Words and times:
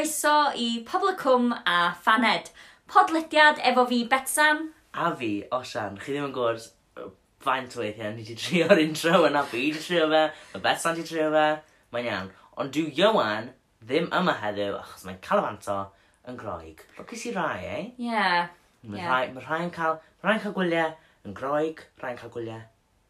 croeso 0.00 0.50
i 0.56 0.82
Poblicwm 0.82 1.52
a 1.66 1.94
Phaned, 2.02 2.48
podlediad 2.88 3.58
efo 3.58 3.86
fi 3.86 4.06
Betsam. 4.08 4.70
A 4.94 5.14
fi, 5.14 5.44
Osian, 5.52 5.98
chi 6.00 6.14
ddim 6.14 6.30
yn 6.30 6.32
gwrs 6.32 6.70
faint 7.44 7.76
o 7.76 7.82
weithiau 7.82 8.14
ni 8.14 8.24
wedi 8.24 8.36
trio'r 8.40 8.80
intro 8.80 9.26
yna 9.28 9.42
fi 9.50 9.66
wedi 9.66 9.82
trio 9.84 10.06
fe, 10.08 10.22
mae 10.54 10.64
Betsam 10.64 10.96
wedi 10.96 11.04
trio 11.10 11.26
fe, 11.34 11.44
mae'n 11.92 12.08
iawn. 12.08 12.30
Ond 12.56 12.72
dw 12.72 12.86
Iowan 12.96 13.50
ddim 13.84 14.08
yma 14.22 14.38
heddiw 14.40 14.78
achos 14.78 15.04
mae'n 15.04 15.20
cael 15.20 15.42
calafanto 15.42 15.76
yn 16.32 16.40
groig. 16.40 16.80
Lwcus 16.96 17.26
i 17.28 17.34
rai, 17.36 17.60
ei? 17.60 17.84
Eh? 17.84 17.92
Ie. 18.00 18.08
Yeah. 18.08 18.48
Mae 18.86 19.02
yeah. 19.02 19.12
rhai, 19.12 19.22
ma 19.36 19.44
rhai'n 19.44 19.74
cael, 19.76 20.00
ma 20.22 20.30
rhai'n 20.30 20.44
cael 20.46 20.56
gwyliau 20.56 20.96
yn 21.28 21.36
groig, 21.36 21.84
rhai'n 22.00 22.16
cael 22.22 22.32
gwyliau 22.38 22.64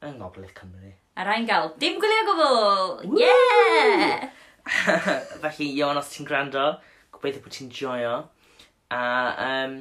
yn 0.09 0.19
Ngogledd 0.19 0.59
Cymru. 0.59 0.91
A 1.15 1.31
rhai'n 1.31 1.47
gael 1.47 1.71
dim 1.79 2.03
gwyliau 2.03 2.31
gwbl! 2.33 3.19
Yeah! 3.23 4.31
Felly, 5.43 5.71
Ion, 5.79 5.99
os 6.01 6.13
ti'n 6.15 6.29
gwrando, 6.29 6.67
gobeithio 7.15 7.43
bod 7.45 7.57
ti'n 7.57 7.73
joio. 7.75 8.15
A, 8.91 9.01
um, 9.47 9.77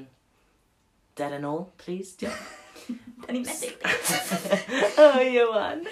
der 1.19 1.35
yn 1.39 1.47
ôl, 1.49 1.67
please, 1.81 2.15
diolch. 2.19 2.55
Da 3.19 3.33
ni'n 3.35 3.43
medru. 3.45 3.73
O, 5.03 5.07
Iwan. 5.21 5.83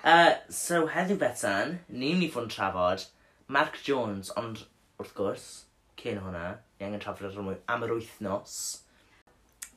Uh, 0.00 0.36
so, 0.48 0.86
heddiw 0.88 1.18
betan, 1.20 1.78
ni'n 1.90 2.14
mynd 2.16 2.28
i 2.28 2.30
fod 2.32 2.46
yn 2.46 2.52
trafod 2.54 3.04
Mark 3.52 3.76
Jones, 3.84 4.30
ond 4.40 4.62
wrth 5.00 5.12
gwrs, 5.18 5.48
cyn 6.00 6.22
hwnna, 6.22 6.54
ni 6.78 6.86
angen 6.86 7.02
trafod 7.02 7.28
ar 7.28 7.40
ymwy 7.42 7.58
am 7.68 7.84
yr 7.84 7.96
wythnos. 7.96 8.56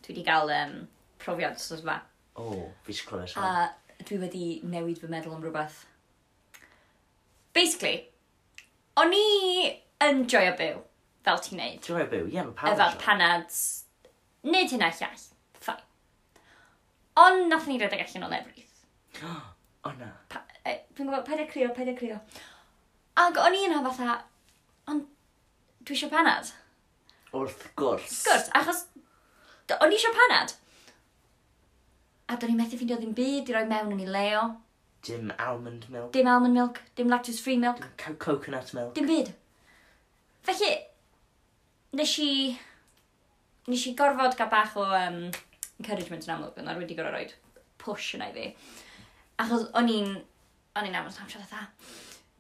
Dwi 0.06 0.14
wedi 0.14 0.26
cael 0.28 0.54
um, 0.56 0.78
profiad 1.20 1.60
sort 1.60 1.84
yma. 1.84 1.98
O, 2.38 2.46
oh, 2.46 2.66
fi 2.86 2.94
eisiau 2.94 3.10
clywed 3.10 3.36
A 3.42 4.06
dwi 4.08 4.22
wedi 4.22 4.46
newid 4.66 5.02
fy 5.02 5.10
meddwl 5.12 5.36
am 5.36 5.44
rhywbeth. 5.44 5.82
Basically, 7.54 8.11
O'n 9.00 9.14
i 9.16 9.26
yn 10.04 10.26
joio 10.30 10.52
byw, 10.60 10.80
fel 11.26 11.40
ti'n 11.46 11.62
neud. 11.62 11.86
Joio 11.88 12.08
byw, 12.12 12.26
ie, 12.28 12.36
yeah, 12.36 12.48
mae 12.48 12.58
pawb 12.58 12.74
Efo'r 12.74 12.98
panads, 13.00 13.60
nid 14.44 14.74
hynna 14.74 14.90
llall, 14.98 15.28
ffain. 15.62 15.84
Ond 17.22 17.48
nath 17.52 17.70
ni 17.70 17.80
redeg 17.80 18.04
allan 18.06 18.28
o 18.28 18.32
lefrith. 18.34 18.84
O, 19.82 19.90
na. 19.98 20.12
Pa, 20.30 20.44
e, 20.62 20.76
Dwi'n 20.94 21.08
gwybod, 21.10 21.24
paid 21.26 21.40
e 21.42 21.46
crio, 21.50 21.72
paid 21.74 21.88
e 21.90 21.96
crio. 21.98 22.20
Ac 23.18 23.38
o'n 23.42 23.56
i 23.58 23.64
yna 23.66 23.80
fatha, 23.88 24.20
ond 24.92 25.08
dwi 25.82 25.96
eisiau 25.96 26.12
panad. 26.12 26.52
Wrth 27.34 27.64
gwrs. 27.80 28.04
Wrth 28.06 28.28
Gwrs, 28.28 28.52
achos 28.60 28.84
o'n 29.80 29.90
i 29.90 29.98
eisiau 29.98 30.14
panad. 30.14 30.54
A 32.30 32.38
do'n 32.38 32.54
i 32.54 32.60
methu 32.60 32.78
ffeindio 32.78 33.00
ddim 33.00 33.16
byd 33.18 33.50
i 33.50 33.56
roi 33.56 33.64
mewn 33.72 33.96
yn 33.96 34.04
ei 34.06 34.14
leo. 34.14 34.44
Dim 35.08 35.32
almond 35.40 35.88
milk. 35.90 36.12
Dim 36.14 36.28
almond 36.28 36.54
milk, 36.54 36.82
dim 36.96 37.10
lactose 37.10 37.42
free 37.42 37.58
milk. 37.58 37.78
Dim 37.78 37.94
co 37.98 38.14
coconut 38.14 38.74
milk. 38.74 38.94
Dim 38.96 39.08
byd. 39.08 39.34
Felly, 40.44 40.74
nes 41.94 42.18
i... 42.20 42.32
Nes 43.70 43.88
i 43.88 43.96
gorfod 43.98 44.38
gael 44.38 44.50
bach 44.50 44.78
o 44.78 44.86
um, 44.86 45.24
encouragement 45.82 46.26
yn 46.26 46.36
amlwg, 46.36 46.58
ond 46.62 46.72
ar 46.72 46.80
wedi 46.82 46.98
gorfod 46.98 47.18
roed 47.18 47.36
push 47.82 48.16
yna 48.18 48.30
i 48.30 48.36
fi. 48.38 48.48
Achos 49.42 49.68
o'n 49.78 49.90
i'n... 49.90 50.16
O'n 50.78 50.88
i'n 50.88 50.98
amlwg 50.98 51.20
am 51.22 51.30
siarad 51.30 51.50
dda. 51.50 51.66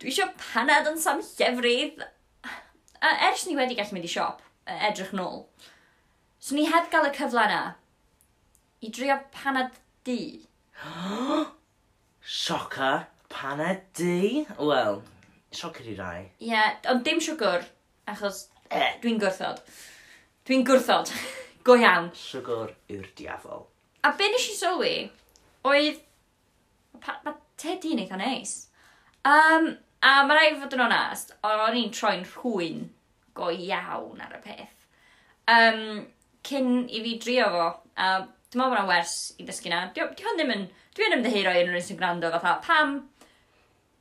Dwi 0.01 0.13
eisiau 0.13 0.31
panad 0.39 0.89
yn 0.89 0.97
sam 1.01 1.21
llefrydd. 1.25 2.01
A 3.01 3.11
ers 3.27 3.47
ni 3.47 3.57
wedi 3.57 3.77
gallu 3.77 3.97
mynd 3.97 4.05
i 4.05 4.11
siop, 4.13 4.41
edrych 4.69 5.13
nôl, 5.17 5.47
so 6.41 6.53
ni 6.53 6.67
heb 6.69 6.89
gael 6.93 7.07
y 7.09 7.13
cyfle 7.17 7.45
yna 7.47 7.61
i 8.81 8.89
drio 8.93 9.17
panad 9.33 9.73
di. 10.05 10.21
Sioca, 12.31 13.09
paned 13.27 13.81
di? 13.93 14.47
Wel, 14.57 15.01
sioca 15.51 15.83
di 15.83 15.95
rai. 15.95 16.31
Ie, 16.39 16.47
yeah, 16.47 16.77
ond 16.87 17.03
dim 17.03 17.19
siwgr, 17.19 17.65
achos 18.07 18.45
eh, 18.71 18.93
dwi'n 19.03 19.19
gwrthod. 19.19 19.59
Dwi'n 20.47 20.63
gwrthod, 20.63 21.11
go 21.67 21.75
iawn. 21.75 22.07
Siwgr 22.15 22.71
yw'r 22.87 23.11
diafol. 23.19 23.65
A 24.07 24.13
be 24.15 24.31
nes 24.31 24.47
i 24.47 24.55
sylwi, 24.55 24.93
oedd... 25.67 25.99
Mae 27.03 27.19
ma 27.27 27.35
Teddy 27.59 27.91
yn 27.97 28.05
eitha 28.05 28.23
neis. 28.23 28.55
Um, 29.27 29.73
a 29.99 30.17
mae 30.23 30.39
rai 30.39 30.55
fod 30.63 30.79
yn 30.79 30.87
onast, 30.87 31.35
o'n 31.43 31.83
i'n 31.83 31.91
troi'n 31.91 32.23
rhwy'n 32.31 32.85
go 33.35 33.51
iawn 33.51 34.23
ar 34.23 34.39
y 34.39 34.45
peth. 34.47 34.87
Um, 35.51 36.05
cyn 36.47 36.85
i 36.87 37.03
fi 37.03 37.19
drio 37.27 37.51
fo, 37.57 37.71
a 37.99 38.21
Dwi'n 38.51 38.61
meddwl 38.61 38.75
bod 38.75 38.81
yna 38.81 38.87
wers 38.89 39.15
i 39.39 39.47
ddysgu 39.47 39.71
na. 39.71 39.81
Dwi, 39.95 40.07
dwi 40.17 40.27
hwn 40.27 40.39
ddim 40.39 40.53
yn... 40.55 40.63
Dwi 40.91 41.07
yn 41.07 41.17
ymddeheiro 41.17 41.55
i'r 41.55 41.69
rhywun 41.69 41.85
sy'n 41.87 41.99
gwrando 41.99 42.31
fatha 42.33 42.57
pam... 42.65 42.97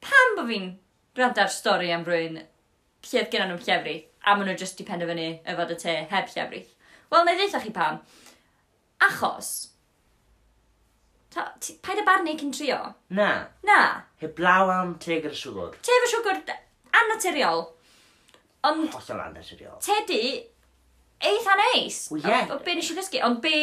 Pam 0.03 0.37
bod 0.37 0.49
fi'n 0.50 0.71
gwrando 1.15 1.44
ar 1.44 1.53
stori 1.55 1.93
am 1.94 2.06
rwy'n 2.06 2.41
lle 2.41 3.27
gen 3.33 3.47
nhw'n 3.47 3.62
llefrith 3.62 4.06
a 4.27 4.34
maen 4.37 4.50
nhw 4.50 4.59
jyst 4.61 4.81
i 4.83 4.87
penderfynu 4.88 5.28
yfod 5.55 5.75
y 5.77 5.81
te 5.81 5.97
heb 6.11 6.33
llefrith. 6.34 6.72
Wel, 7.12 7.27
neu 7.28 7.38
ddeitha 7.38 7.62
chi 7.62 7.71
pam. 7.77 8.00
Achos, 9.06 9.53
Ta, 11.31 11.44
ti, 11.62 11.77
paid 11.78 12.00
y 12.03 12.05
barnu 12.06 12.32
cyn 12.38 12.50
trio? 12.50 12.77
Na. 13.15 13.28
Na. 13.62 14.03
Heblaw 14.19 14.71
am 14.75 14.97
te 14.99 15.21
gyda 15.22 15.37
siwgr. 15.38 15.77
Te 15.78 15.94
efo 15.94 16.09
siwgr 16.11 16.41
annaturiol. 17.00 17.62
Ond... 18.67 18.88
Hollol 18.97 19.22
annaturiol. 19.28 19.77
Te 19.84 20.00
di, 20.09 20.25
eitha 21.31 21.55
neis. 21.61 22.00
Wel, 22.11 22.25
ie. 22.25 22.32
Yeah. 22.34 22.56
Be 22.67 22.75
nes 22.75 22.91
i 22.91 22.97
ddysgu, 22.99 23.22
ond 23.28 23.38
be 23.44 23.55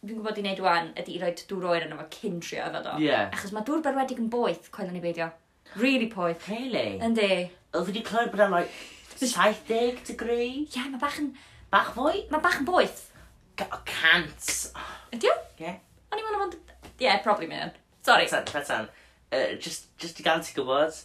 fi'n 0.00 0.16
gwybod 0.16 0.38
i 0.40 0.44
wneud 0.44 0.62
wan 0.64 0.90
ydy 1.00 1.16
i 1.16 1.20
roi 1.20 1.30
dŵr 1.36 1.66
oer 1.68 1.84
yna 1.84 1.98
fo 1.98 2.06
cyn 2.14 2.38
trio 2.40 2.64
efo 2.64 2.80
do. 2.86 2.94
Ie. 3.02 3.10
Yeah. 3.10 3.26
Achos 3.36 3.52
mae 3.52 3.66
dŵr 3.66 3.82
berwedig 3.84 4.22
yn 4.22 4.30
boeth, 4.32 4.70
coelwn 4.72 4.96
i 4.96 5.02
beidio. 5.04 5.28
Really 5.76 6.08
poeth. 6.12 6.48
Really? 6.48 6.96
Yndi. 7.04 7.28
Oedd 7.76 7.90
wedi 7.90 8.02
clywed 8.06 8.32
bod 8.32 8.46
o'n 8.46 8.54
like 8.54 8.72
70 9.20 10.00
degree? 10.08 10.64
Ie, 10.64 10.70
yeah, 10.78 10.88
mae 10.88 11.02
bach 11.02 11.20
yn... 11.20 11.34
Bach 11.70 11.92
fwy? 11.98 12.24
Mae 12.32 12.42
bach 12.42 12.58
yn 12.62 12.66
boeth. 12.70 13.04
Cant. 13.60 14.48
Ydy 15.12 15.28
o? 15.28 15.36
Ie. 15.60 15.76
O'n 16.08 16.22
i'n 16.22 16.26
meddwl 16.26 16.42
bod... 16.46 16.56
Ie, 16.96 17.12
probably 17.26 17.50
mynd. 17.52 17.76
Sorry. 18.06 18.24
Petan, 18.24 18.48
petan. 18.48 18.90
Uh, 19.30 19.52
just, 19.60 19.92
just 20.00 20.18
i 20.18 20.26
gael 20.26 20.40
ti 20.42 20.56
gwybod, 20.56 20.96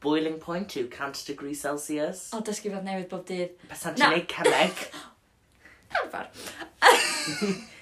boiling 0.00 0.38
point 0.40 0.78
yw 0.78 0.86
100 0.86 1.26
degree 1.26 1.58
Celsius. 1.58 2.28
O, 2.32 2.40
dysgu 2.46 2.70
fod 2.72 2.86
newydd 2.86 3.10
bob 3.10 3.26
dydd. 3.28 3.58
Petan, 3.66 3.98
ti'n 3.98 4.14
neud 4.14 4.30
cemeg? 4.30 4.88
Arfer. 6.00 6.30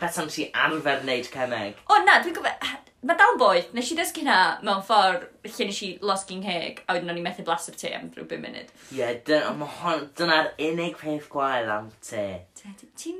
beth 0.00 0.20
am 0.22 0.30
ti 0.32 0.48
arfer 0.66 1.02
wneud 1.04 1.28
cemeg? 1.32 1.82
O 1.90 2.00
na, 2.04 2.20
dwi'n 2.24 2.38
gwybod... 2.38 2.78
Mae 3.00 3.16
dal 3.16 3.38
boeth, 3.40 3.70
nes 3.72 3.88
i 3.88 3.94
ddysgu 3.96 4.20
hynna 4.20 4.38
mewn 4.60 4.82
ffordd 4.84 5.22
lle 5.46 5.66
nes 5.70 5.78
i 5.86 5.88
losgyn 6.04 6.42
heg, 6.44 6.82
a 6.84 6.92
wedyn 6.92 7.08
o'n 7.14 7.20
i 7.20 7.22
methu 7.24 7.40
blasaf 7.46 7.78
te 7.80 7.94
am 7.96 8.10
rhyw 8.12 8.26
5 8.28 8.42
munud. 8.42 8.74
Ie, 8.92 8.98
yeah, 8.98 10.02
dyna'r 10.18 10.50
unig 10.66 10.98
peth 11.00 11.30
gwael 11.32 11.72
am 11.72 11.88
te. 12.04 12.26
Ti'n 12.60 12.76
ti 13.00 13.14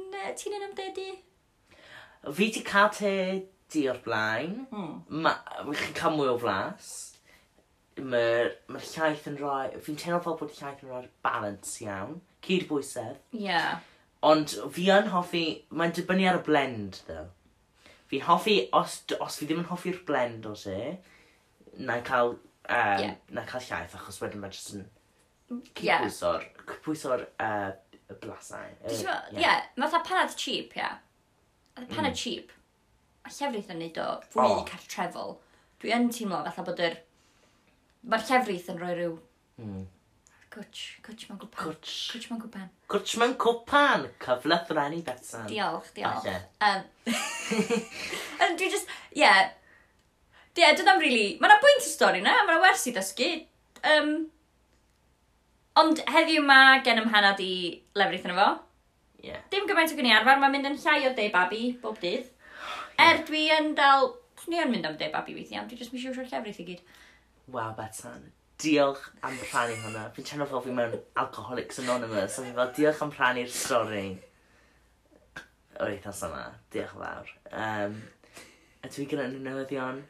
yn 0.52 0.66
ymdedu? 0.66 1.06
Fi 2.36 2.50
di 2.52 2.64
cael 2.66 2.92
te 2.92 3.14
di 3.72 3.86
o'r 3.88 4.02
blaen, 4.04 4.66
mm. 4.68 4.92
ma, 5.24 5.32
chi'n 5.70 5.96
cael 5.96 6.18
mwy 6.18 6.28
o 6.28 6.36
flas, 6.42 6.90
mae'r 7.96 8.52
ma 8.68 8.82
llaeth 8.84 9.30
yn 9.32 9.40
rhoi, 9.40 9.80
fi'n 9.86 9.96
teimlo 10.02 10.20
fel 10.26 10.36
bod 10.42 10.52
llaeth 10.58 10.84
yn 10.84 10.92
rhoi'r 10.92 11.08
balance 11.24 11.80
iawn, 11.86 12.18
cyd 12.44 12.68
bwysedd. 12.68 13.16
Ie. 13.32 13.46
Yeah. 13.48 13.80
Ond 14.26 14.52
fi 14.74 14.86
yn 14.92 15.08
hoffi, 15.14 15.44
mae'n 15.72 15.94
dibynnu 15.96 16.26
ar 16.28 16.40
y 16.40 16.44
blend, 16.44 17.00
ddo. 17.06 17.24
Fi'n 18.10 18.24
hoffi, 18.26 18.56
os, 18.76 18.98
os 19.22 19.38
fi 19.38 19.46
ddim 19.48 19.62
yn 19.62 19.68
hoffi'r 19.70 20.00
blend 20.08 20.48
o 20.50 20.54
se, 20.58 20.76
na'n 21.78 22.02
cael, 22.04 22.34
um, 22.66 23.04
yeah. 23.04 23.14
na 23.32 23.44
cael 23.48 23.64
llaeth, 23.64 23.94
achos 23.96 24.18
wedyn 24.20 24.42
mae'n 24.42 24.56
jyst 24.56 24.74
yn 24.76 24.88
cipwyso'r, 25.78 26.44
yeah. 26.44 26.64
cipwyso'r 26.72 27.22
uh, 27.46 27.70
y 28.10 28.18
blasau. 28.20 28.74
Ie, 28.82 28.96
uh, 28.98 29.06
yeah. 29.06 29.38
yeah, 29.44 29.62
fatha 29.78 30.02
panad 30.06 30.34
cheap, 30.36 30.74
ie. 30.76 30.82
Yeah. 30.82 30.98
Panad 31.86 32.12
mm. 32.12 32.18
cheap. 32.18 32.52
A 33.24 33.32
llefrith 33.32 33.70
yn 33.72 33.80
neud 33.84 34.02
o 34.02 34.10
fwy 34.34 34.50
oh. 34.58 34.66
cartrefol. 34.68 35.38
Dwi 35.80 35.94
yn 35.96 36.10
teimlo 36.12 36.42
fatha 36.48 36.66
bod 36.66 36.84
yr... 36.84 36.98
Mae'r 38.10 38.26
llefrith 38.28 38.68
yn 38.72 38.78
rhoi 38.80 38.92
rhyw 38.96 39.16
mm. 39.60 39.80
Cwtch, 40.50 40.96
cwtch 41.06 41.28
mewn 41.28 41.38
gwpan. 41.38 41.62
Cwtch. 41.62 41.90
Cwtch 42.10 42.24
mewn 42.26 42.40
gwpan. 42.42 42.70
Cwtch 42.90 43.12
mewn 43.20 43.34
cwpan! 43.38 44.06
Cyfle 44.18 44.56
threnni 44.66 44.98
besan. 45.06 45.44
Diolch, 45.46 45.92
diolch. 45.94 46.24
Falle. 46.24 46.40
Um, 46.66 47.12
um, 48.42 48.56
dwi 48.58 48.70
just, 48.72 48.90
ie. 49.14 49.20
Yeah. 49.20 49.52
Ie, 50.56 50.64
yeah, 50.64 50.74
dydam 50.74 50.98
rili... 50.98 51.20
Really, 51.20 51.36
Mae 51.38 51.52
yna 51.52 51.60
bwynt 51.62 51.86
y 51.86 51.92
stori 51.92 52.22
na, 52.24 52.32
mae 52.48 52.56
yna 52.56 52.64
wers 52.64 52.82
i 52.90 52.94
ddysgu. 52.96 53.28
Um, 53.92 54.10
ond 55.84 56.02
heddiw 56.16 56.42
mae 56.48 56.82
gen 56.88 56.98
ym 57.04 57.06
hanad 57.14 57.44
i 57.46 57.52
lefrith 58.02 58.26
yna 58.26 58.40
fo. 58.40 58.48
Ie. 59.20 59.30
Yeah. 59.30 59.46
Dim 59.54 59.70
gymaint 59.70 59.94
o 59.94 60.00
gynnu 60.00 60.16
arfer, 60.16 60.42
mae'n 60.42 60.56
mynd 60.56 60.72
yn 60.72 60.82
llai 60.82 60.98
o 61.06 61.14
de 61.14 61.28
babi 61.30 61.62
bob 61.84 62.02
dydd. 62.02 62.26
Yeah. 62.26 63.06
Er 63.06 63.22
dwi 63.30 63.46
yn 63.60 63.70
dal... 63.78 64.16
Ni 64.50 64.58
yn 64.58 64.74
mynd 64.74 64.90
am 64.90 64.98
de 64.98 65.12
babi 65.14 65.38
weithiau, 65.38 65.62
ond 65.62 65.70
dwi 65.70 65.78
jyst 65.78 65.94
mis 65.94 66.10
iwsio'r 66.10 66.26
llefrith 66.26 66.58
i 66.58 66.70
gyd. 66.72 66.84
Waw, 67.54 67.70
Bethan 67.78 68.32
diolch 68.62 69.06
am 69.26 69.36
rhannu 69.42 69.76
hwnna. 69.84 70.06
Fi'n 70.16 70.26
teimlo 70.28 70.48
fel 70.50 70.64
fi 70.64 70.74
mewn 70.76 70.98
Alcoholics 71.22 71.80
Anonymous, 71.82 72.38
a 72.38 72.44
fi 72.46 72.54
fel 72.58 72.74
diolch 72.76 73.04
am 73.06 73.14
rhannu'r 73.16 73.54
stori 73.54 74.04
o'r 75.80 75.92
eithas 75.94 76.22
yma. 76.28 76.44
Diolch 76.72 76.96
fawr. 76.96 77.30
Um, 77.50 78.00
a 78.84 78.90
dwi 78.92 79.06
gyda 79.10 79.28
nhw 79.30 79.42
newyddion? 79.44 80.02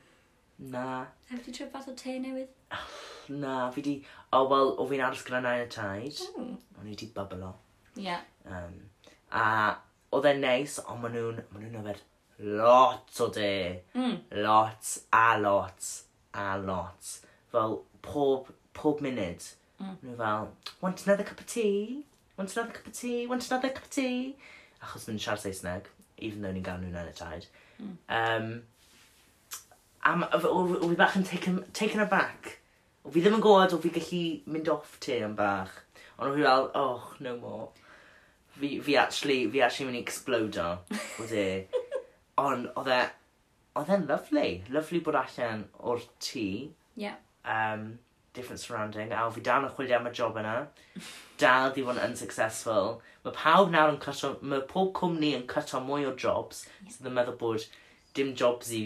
Na. 0.73 0.87
A 1.31 1.37
fi 1.37 1.43
di 1.47 1.55
trwy 1.56 1.70
fath 1.73 1.91
o 1.91 1.97
te 1.99 2.19
newydd? 2.23 2.50
Na, 3.43 3.55
fi 3.70 3.85
di... 3.87 3.97
O, 4.32 4.41
oh, 4.41 4.49
wel, 4.50 4.73
o 4.82 4.87
fi'n 4.91 5.05
aros 5.06 5.23
gyda 5.26 5.43
nain 5.44 5.64
y 5.64 5.69
taid. 5.70 6.19
Mm. 6.35 6.56
O'n 6.81 6.91
i 6.91 6.96
di 6.99 7.11
byblo. 7.14 7.53
Ie. 7.96 8.08
Yeah. 8.08 8.26
Um, 8.50 8.75
a 9.31 9.44
oedd 10.17 10.26
e'n 10.32 10.43
neis, 10.43 10.79
ond 10.82 11.03
maen 11.05 11.14
nhw'n 11.14 11.43
ma 11.53 11.62
nhw 11.62 11.82
yfed 11.85 12.03
lot 12.61 13.20
o 13.23 13.29
de. 13.35 13.53
Mm. 13.94 14.17
Lot, 14.43 14.94
a 15.14 15.26
lot, 15.38 15.91
a 16.35 16.49
lot. 16.58 17.12
Fel, 17.53 17.81
pob, 18.02 18.52
pob 18.75 19.02
munud. 19.05 19.47
Mm. 19.81 19.97
Nhw 20.05 20.17
fel, 20.17 20.50
want 20.81 21.06
another 21.06 21.25
cup 21.25 21.41
of 21.41 21.47
tea? 21.47 22.05
Want 22.37 22.56
another 22.56 22.73
cup 22.73 22.87
of 22.87 22.93
tea? 22.93 23.26
Want 23.26 23.50
another 23.50 23.70
cup 23.70 23.85
of 23.85 23.91
tea? 23.91 24.37
Achos 24.82 25.06
nhw'n 25.08 25.20
siarad 25.20 25.43
Saesneg, 25.44 25.88
even 26.19 26.43
though 26.43 26.52
ni'n 26.56 26.64
gael 26.64 26.81
nhw'n 26.81 26.97
yn 26.97 27.11
y 27.11 27.17
taid. 27.17 27.47
Mm. 27.81 27.97
Um, 28.19 28.50
am, 30.05 30.25
o, 30.32 30.64
fi 30.88 30.97
bach 30.97 31.17
yn 31.20 31.26
taken, 31.29 31.62
taken 31.76 32.05
aback. 32.05 32.56
O 33.05 33.12
fi 33.12 33.23
ddim 33.25 33.38
yn 33.38 33.44
gwybod 33.44 33.76
o 33.76 33.81
fi 33.82 33.93
gallu 33.94 34.25
mynd 34.53 34.73
off 34.73 34.99
te 35.05 35.20
yn 35.25 35.37
bach. 35.37 35.73
Ond 36.19 36.31
o 36.31 36.35
fi 36.37 36.44
fel, 36.44 36.69
oh, 36.81 37.14
no 37.25 37.37
more. 37.41 37.69
Fi, 38.58 38.75
fi 38.85 38.96
actually, 39.00 39.43
fi 39.53 39.64
actually 39.64 39.88
mynd 39.88 40.00
i 40.00 40.05
explodo 40.05 40.69
o 41.20 41.29
de. 41.31 41.46
Ond 42.44 42.69
oedd 42.81 42.93
e, 42.93 43.00
oedd 43.81 43.93
e'n 43.96 44.06
lovely. 44.08 44.50
Lovely 44.73 45.00
bod 45.05 45.19
allan 45.20 45.67
o'r 45.81 46.05
tŷ. 46.25 46.46
Yeah 47.00 47.20
um, 47.44 47.98
different 48.32 48.60
surrounding, 48.60 49.12
a 49.12 49.31
fi 49.31 49.42
dal 49.44 49.66
yn 49.66 49.75
chwilio 49.75 49.98
am 49.98 50.08
y 50.10 50.12
job 50.14 50.38
yna, 50.40 50.54
dal 51.40 51.72
di 51.75 51.84
fod 51.87 51.98
yn 51.98 52.10
unsuccessful. 52.10 53.00
Mae 53.25 53.34
pawb 53.37 53.72
nawr 53.72 53.94
yn 53.94 54.00
cyto, 54.02 54.37
mae 54.42 54.62
pob 54.70 54.92
cwmni 54.96 55.32
yn 55.38 55.46
cyto 55.50 55.82
mwy 55.84 56.06
o 56.08 56.14
jobs, 56.14 56.64
yeah. 56.66 56.92
sydd 56.92 57.06
so 57.06 57.10
yn 57.10 57.16
meddwl 57.19 57.38
bod 57.40 57.66
dim 58.14 58.34
jobs 58.38 58.70
i, 58.75 58.84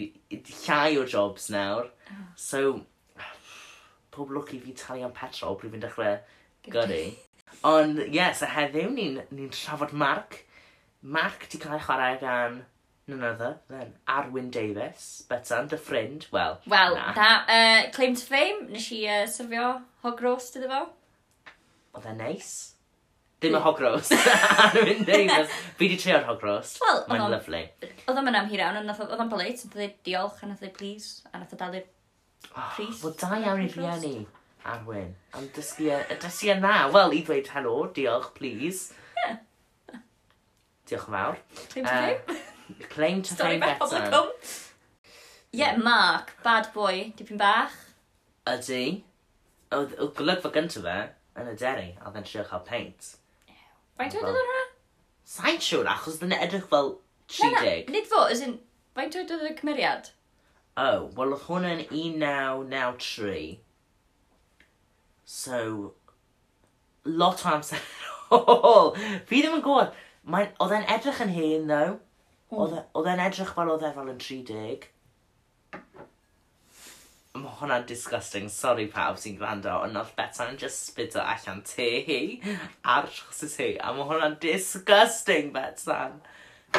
llai 0.65 0.97
o 1.01 1.05
jobs 1.09 1.49
nawr. 1.53 1.91
Oh. 2.09 2.25
So, 2.39 2.63
pob 4.15 4.33
lwc 4.33 4.55
i 4.55 4.61
fi 4.63 4.75
talu 4.79 5.05
am 5.05 5.13
petrol 5.15 5.57
pryd 5.59 5.75
fi'n 5.75 5.85
dechrau 5.85 6.17
gyrru. 6.65 7.03
Ond, 7.65 8.01
ie, 8.03 8.11
yes, 8.17 8.43
a 8.45 8.49
heddiw 8.51 8.89
ni'n 8.89 9.19
ni, 9.19 9.25
n, 9.25 9.37
ni 9.37 9.47
n 9.47 9.53
trafod 9.53 9.93
Mark. 9.93 10.41
Mark 11.01 11.45
ti 11.49 11.61
cael 11.61 11.77
ei 11.77 11.85
chwarae 11.85 12.17
gan 12.21 12.63
none 13.07 13.23
other 13.23 13.57
than 13.69 13.93
Arwyn 14.07 14.49
Davies, 14.51 15.23
but 15.29 15.49
and 15.51 15.71
a 15.73 15.77
friend, 15.77 16.25
well, 16.31 16.59
Wel, 16.67 16.95
na. 16.95 17.13
na. 17.13 17.27
Uh, 17.47 17.91
claim 17.91 18.15
to 18.15 18.25
fame, 18.25 18.67
nes 18.71 18.87
i 18.91 19.03
uh, 19.05 19.25
syrfio 19.29 19.81
hog 20.03 20.21
roast 20.25 20.55
iddo 20.57 20.69
fo. 20.71 20.79
Oedd 21.95 22.07
e'n 22.11 22.17
neis. 22.23 22.53
Ddim 23.43 23.57
y 23.59 23.61
hog 23.61 23.79
roast, 23.83 24.13
Arwyn 24.65 25.03
Davies. 25.05 25.51
Fi 25.77 25.89
di 25.91 25.97
treo'r 26.01 26.25
hog 26.25 26.41
roast. 26.47 26.79
Wel, 26.81 27.01
oedd 27.03 27.11
Mae'n 27.13 27.25
o'n- 27.27 27.35
lyflu. 27.35 27.61
Oedd 28.07 28.17
o'n 28.17 28.25
mynd 28.25 28.39
am 28.41 28.49
hirawn, 28.49 28.79
ond 28.81 28.89
nath 28.89 29.03
o- 29.05 29.09
oedd 29.11 29.21
o'n 29.25 29.29
polite, 29.35 29.67
oedd 29.69 29.77
o'n 29.85 29.93
diolch, 30.07 30.41
a 30.41 30.49
nath 30.49 30.65
o 30.65 30.71
please, 30.79 31.21
a 31.33 31.37
nath 31.43 31.53
o 31.53 31.59
dalu'r 31.61 31.85
oh, 31.85 32.71
pris. 32.79 33.03
Wel, 33.03 33.15
da 33.21 33.37
iawn 33.43 33.61
i 33.67 33.69
rieni, 33.75 34.15
Arwyn. 34.65 35.11
Am 35.37 35.45
dysgu 35.53 35.91
y 35.91 36.01
y 36.09 36.17
dysgu 36.25 36.49
e 36.49 36.55
yna. 36.57 36.73
Wel, 36.95 37.13
i 37.19 37.21
ddweud 37.27 37.51
helo, 37.53 37.75
diolch, 37.93 38.31
please. 38.39 38.95
Diolch 40.89 41.05
yn 41.09 41.15
fawr. 41.19 41.39
claim 41.69 41.85
to 41.85 41.93
Yy, 41.93 42.17
fame. 42.25 42.41
Claim 42.89 43.21
to 43.21 43.33
Stori 43.33 43.55
fame 43.55 43.59
bach 43.59 43.79
better. 43.79 44.11
Pobl 44.11 44.31
Ie, 45.55 45.59
yeah, 45.59 45.77
Mark, 45.77 46.33
bad 46.43 46.73
boy, 46.73 47.13
dipyn 47.15 47.37
bach. 47.39 47.75
Ydy. 48.49 49.03
Oedd 49.75 49.93
y 49.95 50.07
golygfa 50.17 50.51
gyntaf 50.51 50.83
fe 50.83 50.95
yn 51.39 51.51
y 51.51 51.55
deri, 51.59 51.85
a 52.03 52.11
fe'n 52.11 52.25
trio 52.27 52.43
cael 52.49 52.63
paint. 52.67 53.07
Faint 53.95 54.17
oed 54.17 54.27
oedd 54.27 54.39
hwnna? 54.41 54.63
Sa'n 55.35 55.61
siŵr, 55.63 55.87
achos 55.93 56.19
dyn 56.19 56.35
edrych 56.35 56.67
fel 56.71 56.91
Na, 57.39 57.49
na, 57.49 57.61
30. 57.63 57.91
nid 57.95 58.09
fo, 58.11 58.25
as 58.29 58.41
in, 58.45 58.57
faint 58.97 59.15
oedd 59.17 59.31
oedd 59.33 59.47
y 59.47 59.53
cymeriad? 59.57 60.11
Oh, 60.77 61.07
wel 61.15 61.31
oedd 61.37 61.45
hwn 61.47 61.67
yn 61.69 61.83
1993. 61.87 63.45
So, 65.25 65.93
lot 67.05 67.45
o 67.45 67.53
amser. 67.55 67.79
Fi 69.29 69.39
ddim 69.39 69.55
yn 69.57 69.63
gwybod. 69.65 69.95
Mae'n, 70.27 70.51
oedd 70.61 70.75
e'n 70.77 70.89
edrych 70.97 71.23
yn 71.25 71.33
hen, 71.33 71.71
though. 71.71 71.95
Hmm. 72.49 72.75
E, 72.77 72.83
oedd 72.93 73.07
e'n 73.09 73.23
edrych 73.25 73.53
fel 73.57 73.71
oedd 73.73 73.85
e 73.87 73.91
fel 73.95 74.11
yn 74.11 74.19
30. 74.21 74.85
Mae 77.35 77.55
hwnna'n 77.59 77.87
disgusting, 77.89 78.47
sorry 78.53 78.85
pawb 78.91 79.17
sy'n 79.19 79.35
gwrando, 79.39 79.73
ond 79.83 79.97
oedd 79.99 80.13
Bethan 80.15 80.53
yn 80.53 80.59
just 80.61 80.85
spydo 80.91 81.19
allan 81.23 81.61
te 81.67 81.89
hi 82.05 82.19
ar 82.95 83.09
chosys 83.11 83.57
hi, 83.59 83.71
a 83.81 83.91
mae 83.97 84.07
hwnna'n 84.11 84.37
disgusting, 84.43 85.51
Bethan. 85.55 86.21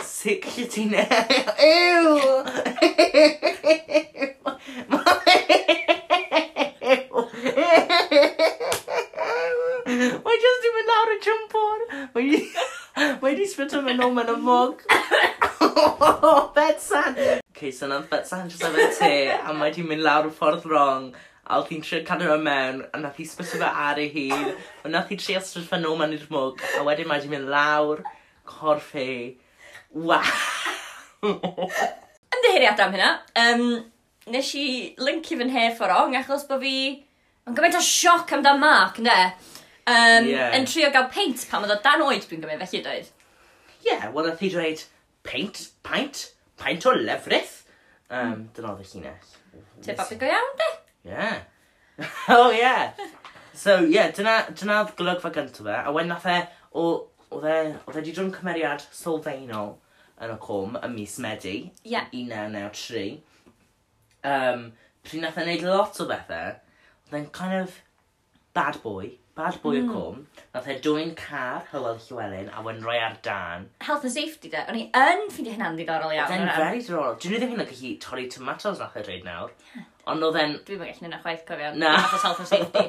Sut 0.05 0.47
lle 0.55 0.67
ti'n... 0.73 0.95
Ew! 1.73 2.07
Ew! 6.87 7.07
Mae 9.97 10.41
jyst 10.43 10.65
di 10.65 10.71
mynd 10.75 10.91
lawr 10.91 11.13
y 11.13 11.17
jympwr. 11.25 11.85
Mae 13.23 13.37
di 13.39 13.47
spyt 13.49 13.77
am 13.79 13.89
yn 13.93 14.03
ôl 14.05 14.13
mewn 14.17 14.33
y 14.33 14.37
mwg. 14.45 14.83
Betsan! 16.57 17.17
Ceis 17.57 17.81
yna 17.87 18.03
Betsan 18.11 18.51
jyst 18.51 18.67
efo 18.67 18.91
te, 18.99 19.15
a 19.33 19.55
mae 19.57 19.73
di 19.73 19.85
mynd 19.87 20.05
lawr 20.05 20.29
y 20.29 20.35
ffordd 20.37 20.67
wrong. 20.69 21.09
A 21.47 21.61
oedd 21.61 21.71
hi'n 21.71 21.85
trio 21.87 22.03
cadw 22.05 22.29
fe 22.29 22.37
mewn, 22.43 22.83
a 22.93 23.01
nath 23.01 23.21
hi 23.23 23.27
spyt 23.29 23.55
fe 23.55 23.71
ar 23.71 24.01
ei 24.03 24.11
hun. 24.13 24.53
A 24.85 24.93
nath 24.93 25.13
hi 25.15 25.21
trio 25.23 25.41
spyt 25.41 25.69
fe 25.71 25.81
nôl 25.81 25.97
mewn 26.01 26.15
i'r 26.19 26.29
mwg, 26.33 26.61
a 26.77 26.85
wedyn 26.85 27.09
mae 27.09 27.23
di 27.23 27.33
mynd 27.33 27.49
lawr, 27.53 28.05
corff 28.51 28.93
e. 28.99 29.09
hi. 29.09 29.35
Wow! 29.97 31.71
Ymddeheiriad 32.37 32.83
am 32.85 32.97
hynna. 32.97 33.13
Um, 33.41 33.69
nes 34.35 34.55
i 34.59 34.67
linki 35.01 35.39
fy'n 35.41 35.55
hair 35.55 35.77
for 35.79 35.89
rong, 35.93 36.19
achos 36.21 36.45
bod 36.51 36.61
fi... 36.67 36.79
Mae'n 37.47 37.57
gymaint 37.61 37.79
o 37.79 37.87
sioc 37.87 38.33
amdano 38.35 38.59
Mark, 38.59 38.99
ynddo? 38.99 39.21
um, 39.87 40.29
yeah. 40.29 40.55
yn 40.57 40.67
trio 40.69 40.91
gael 40.95 41.09
paint 41.13 41.47
pan 41.51 41.65
oedd 41.67 41.77
o 41.77 41.81
dan 41.85 42.05
oed 42.07 42.27
dwi'n 42.27 42.43
gymryd 42.43 42.63
felly 42.65 42.83
dweud. 42.85 43.11
Ie, 43.81 43.91
yeah, 43.91 44.09
wel 44.15 44.31
oedd 44.31 44.41
hi 44.43 44.51
dweud 44.53 44.85
paint, 45.27 45.69
paint, 45.87 46.23
paint 46.61 46.87
o 46.87 46.95
lefrith. 46.95 47.63
Um, 48.09 48.33
mm. 48.33 48.47
Dyna 48.57 48.73
oedd 48.73 48.85
y 48.85 48.89
llinell. 48.93 49.35
Te 49.83 49.95
babi 49.99 50.19
go 50.21 50.31
iawn, 50.31 50.57
de? 50.63 50.73
Ie. 50.73 50.75
Yeah. 51.07 51.39
oh, 52.29 52.51
ie. 52.53 52.59
Yeah. 52.61 52.91
So, 53.57 53.79
ie, 53.81 53.95
yeah, 53.95 54.11
dyna, 54.13 54.33
dyna 54.53 54.83
oedd 54.83 54.97
golygfa 54.99 55.31
gyntaf 55.33 55.65
fe, 55.65 55.77
a 55.81 55.93
wedyn 55.95 56.11
nath 56.13 56.27
e, 56.29 56.41
o, 56.77 56.83
oedd 57.31 57.47
e, 57.49 57.55
oedd 57.87 57.95
e 57.95 58.01
wedi 58.03 58.13
drwy'n 58.17 58.35
cymeriad 58.35 58.85
sylfaenol 58.93 59.71
yn 60.21 60.35
y 60.35 60.37
cwm 60.43 60.77
y 60.83 60.91
mis 60.93 61.15
Medi, 61.25 61.55
yeah. 61.89 62.11
1993. 62.13 63.07
Um, 64.29 64.67
pryd 65.07 65.23
nath 65.23 65.39
e 65.41 65.47
wneud 65.47 65.65
lot 65.65 66.03
o 66.03 66.09
bethau, 66.11 66.59
oedd 67.07 67.17
e'n 67.21 67.31
kind 67.39 67.57
of 67.63 67.79
bad 68.57 68.77
boy, 68.85 69.15
Bad 69.37 69.59
boy 69.61 69.83
mm. 69.83 69.89
cwm, 69.93 70.21
nath 70.55 70.69
e 70.73 70.75
dwy'n 70.81 71.11
car 71.19 71.67
Hywel 71.69 71.99
Llywelyn 72.01 72.47
a 72.57 72.63
wedyn 72.65 72.87
rhoi 72.87 72.95
ar 73.05 73.19
dan. 73.25 73.67
Health 73.85 74.07
and 74.09 74.13
safety 74.15 74.49
de, 74.49 74.63
o'n 74.65 74.79
i 74.81 74.85
yn 74.97 75.27
ffeindio 75.29 75.53
hynna'n 75.53 75.75
ddiddorol 75.77 76.15
iawn. 76.15 76.31
Oedd 76.33 76.45
e'n 76.47 76.53
very 76.57 76.79
diddorol. 76.81 77.19
Dwi'n 77.21 77.43
ddim 77.43 77.51
hyn 77.53 77.61
gallu 77.61 77.91
torri 78.01 78.25
tomatoes 78.33 78.81
nath 78.81 78.95
e 78.97 79.03
dweud 79.05 79.27
nawr. 79.27 79.51
Yeah. 79.75 79.91
Ond 80.09 80.25
oedd 80.25 80.39
e'n... 80.41 80.55
Dwi'n 80.65 80.81
mynd 80.81 80.95
gallu 80.95 81.11
neud 81.13 81.27
chwaith 81.27 81.43
cofio. 81.51 81.69
Na. 81.77 81.91
Nath 81.99 82.15
health 82.23 82.41
and 82.41 82.49
safety. 82.49 82.87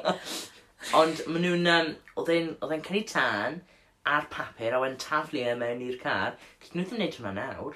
Ond 1.02 1.20
maen 1.28 1.44
nhw'n... 1.50 1.68
Um, 1.74 1.90
oedd 2.24 2.32
e'n 2.38 2.86
cynnig 2.86 3.10
tan 3.12 3.60
ar 4.08 4.30
papur 4.32 4.78
a 4.78 4.80
wedyn 4.86 4.96
taflu 5.04 5.44
e 5.44 5.58
mewn 5.60 5.84
i'r 5.84 5.98
car. 6.00 6.38
Cyn 6.64 6.80
nhw 6.80 6.86
ddim 6.88 7.02
wneud 7.02 7.18
hwnna 7.20 7.34
nawr. 7.42 7.76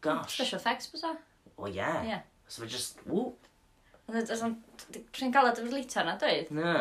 Gosh. 0.00 0.38
Special 0.38 0.62
effects 0.62 0.88
bys 0.94 1.04
O 1.04 1.12
O 1.58 1.68
ie. 1.68 1.76
Yeah. 1.76 2.00
yeah. 2.08 2.24
So 2.48 2.64
fe 2.64 2.70
just... 2.78 3.04
Ww. 3.04 3.28
Dwi'n 4.08 5.36
cael 5.36 5.52
y 5.52 5.68
lita 5.68 6.06
na, 6.08 6.16
dweud? 6.24 6.48
Na. 6.56 6.78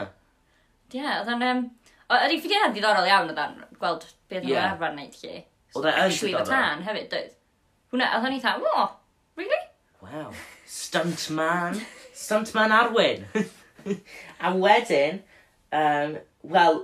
Ie, 0.95 1.05
oedd 1.05 1.33
o'n... 1.35 1.45
Um, 1.49 1.65
oedd 2.09 2.33
yn 2.33 2.41
ffidio 2.41 2.69
ddiddorol 2.73 3.09
iawn 3.09 3.29
oedd 3.29 3.41
o'n 3.43 3.57
gweld 3.81 4.05
beth 4.31 4.45
oedd 4.45 4.55
o'n 4.55 4.69
arfer 4.71 4.95
wneud 4.95 5.17
chi. 5.17 5.43
Oedd 5.75 5.89
e 5.89 5.95
yn 6.05 6.15
ddiddorol. 6.15 6.49
tan 6.49 6.85
hefyd, 6.87 7.09
dweud. 7.11 7.35
Hwna, 7.93 8.07
oedd 8.17 8.29
yn 8.29 8.37
eitha, 8.37 8.55
o, 8.57 8.87
really? 9.37 9.59
Wow, 10.01 10.33
stuntman. 10.65 11.77
stuntman 12.15 12.73
Arwyn. 12.73 13.27
a 14.45 14.53
wedyn, 14.55 15.21
um, 15.75 16.17
wel, 16.55 16.83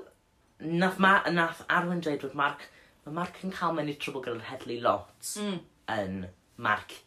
nath, 0.60 1.02
ma, 1.02 1.18
nath 1.32 1.64
Arwyn 1.70 2.04
dweud 2.06 2.22
bod 2.26 2.38
Mark, 2.38 2.70
mae 3.06 3.18
Mark 3.20 3.42
yn 3.46 3.54
cael 3.56 3.76
mewn 3.78 3.92
i 3.92 3.98
trwbl 4.02 4.24
gyda'r 4.26 4.50
headlu 4.50 4.80
lot 4.84 5.36
mm. 5.42 5.60
yn 5.96 6.26
Mark, 6.62 6.98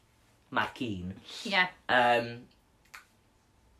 Mark 0.54 0.80
1. 0.84 1.12
Ie. 1.12 1.52
Yeah. 1.52 1.70
Um, 1.90 2.32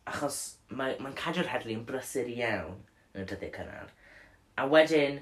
achos 0.09 0.39
mae'n 0.69 1.01
mae 1.03 1.17
cadw'r 1.17 1.49
headlu 1.51 1.75
yn 1.77 1.85
brysur 1.87 2.29
iawn 2.31 2.79
yn 3.15 3.23
y 3.23 3.27
dyddiau 3.29 3.53
cynnar. 3.55 3.91
A 4.59 4.65
wedyn, 4.69 5.19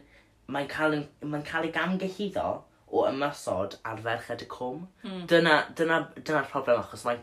mae'n 0.52 0.70
cael, 0.72 1.02
mae 1.24 1.46
cael 1.48 1.68
ei 1.68 1.74
gamgyhyddo 1.76 2.48
o 2.88 3.04
ymysod 3.10 3.78
ar 3.88 4.00
ferched 4.04 4.46
y 4.46 4.48
cwm. 4.52 4.86
Mm. 5.04 5.26
Dyna, 5.32 5.58
dyna, 5.78 6.00
dyna'r 6.18 6.48
problem, 6.52 6.82
achos 6.84 7.04
mae, 7.08 7.20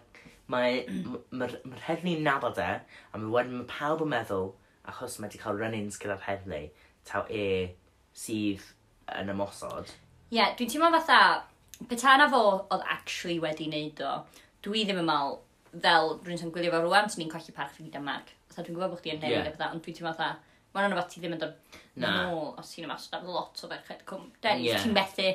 mae, 0.53 0.83
mae 1.31 1.57
ma 1.65 1.81
heddlu'n 1.87 2.25
nabod 2.27 2.61
e, 2.61 2.71
a 3.13 3.21
mae 3.21 3.33
wedyn 3.33 3.59
mae 3.61 3.71
pawb 3.71 4.05
yn 4.05 4.13
meddwl, 4.13 4.53
achos 4.91 5.19
mae 5.19 5.31
wedi 5.31 5.41
cael 5.43 5.61
run-ins 5.61 5.99
gyda'r 6.03 6.25
heddlu, 6.29 6.63
taw 7.09 7.25
e 7.33 7.47
sydd 8.17 8.69
yn 9.21 9.33
ymosod. 9.33 9.91
Ie, 10.31 10.39
yeah, 10.39 10.55
dwi'n 10.59 10.71
teimlo 10.71 10.93
fatha, 10.95 11.21
beth 11.89 12.07
na 12.21 12.29
fo 12.31 12.45
oedd 12.73 12.87
actually 12.93 13.41
wedi 13.43 13.69
wneud 13.71 14.05
o, 14.05 14.15
dwi 14.65 14.85
ddim 14.85 15.03
yn 15.03 15.09
mal 15.09 15.39
fel 15.75 16.19
rwy'n 16.23 16.41
sy'n 16.41 16.53
gwylio 16.55 16.73
fo 16.75 16.83
rwan, 16.85 17.09
sy'n 17.11 17.25
ni'n 17.25 17.33
colli 17.33 17.55
parch 17.57 17.75
fi 17.77 17.87
gyda 17.87 18.03
Mark. 18.05 18.31
Fatha 18.49 18.67
dwi'n 18.67 18.77
gwybod 18.77 18.93
bod 18.95 19.01
chdi 19.03 19.15
yn 19.15 19.23
newid 19.23 19.41
yeah. 19.41 19.49
E 19.51 19.65
a 19.65 19.71
ond 19.73 19.83
dwi'n 19.85 19.97
teimlo 19.99 20.13
fatha, 20.15 20.37
Mae'n 20.75 20.91
rhywbeth 20.91 21.13
ti 21.13 21.21
ddim 21.23 21.37
yn 21.37 21.41
dod 21.41 21.81
na. 22.03 22.13
nôl 22.27 22.49
os 22.59 22.73
ti'n 22.73 22.89
ymasod 22.89 23.15
ar 23.15 23.27
lot 23.29 23.61
o 23.63 23.69
ferched 23.71 24.03
cwm. 24.03 24.25
cwmden. 24.35 24.63
Yeah. 24.65 24.83
Ti'n 24.83 24.95
methu... 24.97 25.29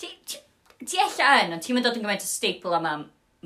Ti, 0.00 0.08
ti, 0.24 0.40
ti 0.80 1.00
ella 1.02 1.32
yn, 1.42 1.56
ond 1.56 1.64
ti'n 1.64 1.76
mynd 1.76 1.84
dod 1.84 1.98
yn 1.98 2.04
gymaint 2.06 2.24
o 2.24 2.28
staple 2.30 2.76
am 2.78 2.86
am 2.88 3.02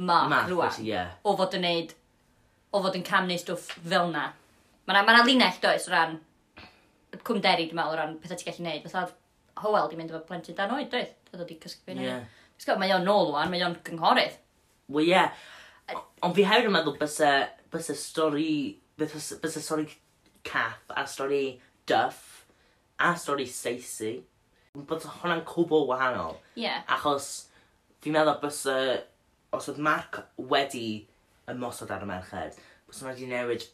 mark 0.07 0.51
rwan. 0.53 0.77
Yeah. 0.87 1.17
O 1.27 1.35
fod 1.39 1.57
yn 1.59 1.67
neud... 1.67 1.97
O 2.71 2.83
fod 2.85 2.99
yn 3.01 3.07
camnu 3.07 3.39
stwff 3.41 3.73
fel 3.83 4.13
na. 4.13 4.29
Mae 4.87 4.95
yna 4.95 5.03
ma, 5.03 5.03
na, 5.03 5.07
ma 5.09 5.17
na 5.17 5.27
linell 5.27 5.59
does 5.63 5.89
o 5.89 5.95
ran 5.95 6.21
cwmderi, 7.27 7.67
dwi'n 7.67 7.81
meddwl, 7.81 7.97
o 7.97 7.99
ran 7.99 8.15
pethau 8.23 8.39
ti'n 8.39 8.53
gallu 8.53 8.67
neud. 8.69 8.87
Fatha 8.87 9.65
Howell 9.65 9.91
di 9.91 9.99
mynd 9.99 10.15
efo 10.15 10.21
plentyn 10.29 10.59
dan 10.59 10.77
oed, 10.77 10.87
doedd? 10.93 11.11
Oedd 11.33 11.43
wedi 11.43 11.59
cysgu 11.65 11.83
fe'n 11.89 12.05
yeah. 12.05 12.23
Mae 12.79 12.95
o'n 12.95 13.03
nôl 13.09 13.35
o'n, 13.35 13.51
mae 13.51 13.65
o'n 13.67 13.75
gynghorydd. 13.87 14.39
Wel 14.95 15.09
ie. 15.09 15.17
Yeah. 15.17 15.35
Ond 16.23 16.37
fi 16.39 16.47
hefyd 16.47 16.71
yn 16.71 16.77
meddwl 16.77 16.95
bys 17.01 17.19
y 17.91 17.99
stori... 17.99 18.53
Bys 19.01 19.57
y 19.59 19.65
stori 19.65 19.89
cath 20.47 20.93
a 20.97 21.05
stori 21.11 21.59
duff 21.87 22.47
a 22.99 23.15
stori 23.19 23.47
Saesu. 23.49 24.19
Bod 24.75 25.03
hwnna'n 25.03 25.45
cwbl 25.49 25.89
wahanol. 25.89 26.37
Ie. 26.55 26.67
Yeah. 26.69 26.85
Achos 26.97 27.31
fi'n 28.03 28.15
meddwl 28.17 28.39
bys 28.43 28.65
y... 28.71 28.83
Os 29.51 29.67
oedd 29.67 29.81
Mark 29.83 30.21
wedi 30.39 31.09
ymosod 31.51 31.91
ar 31.91 32.05
y 32.05 32.07
merched, 32.07 32.59
bys 32.87 33.01
yna 33.03 33.11
wedi 33.11 33.27
newid 33.27 33.65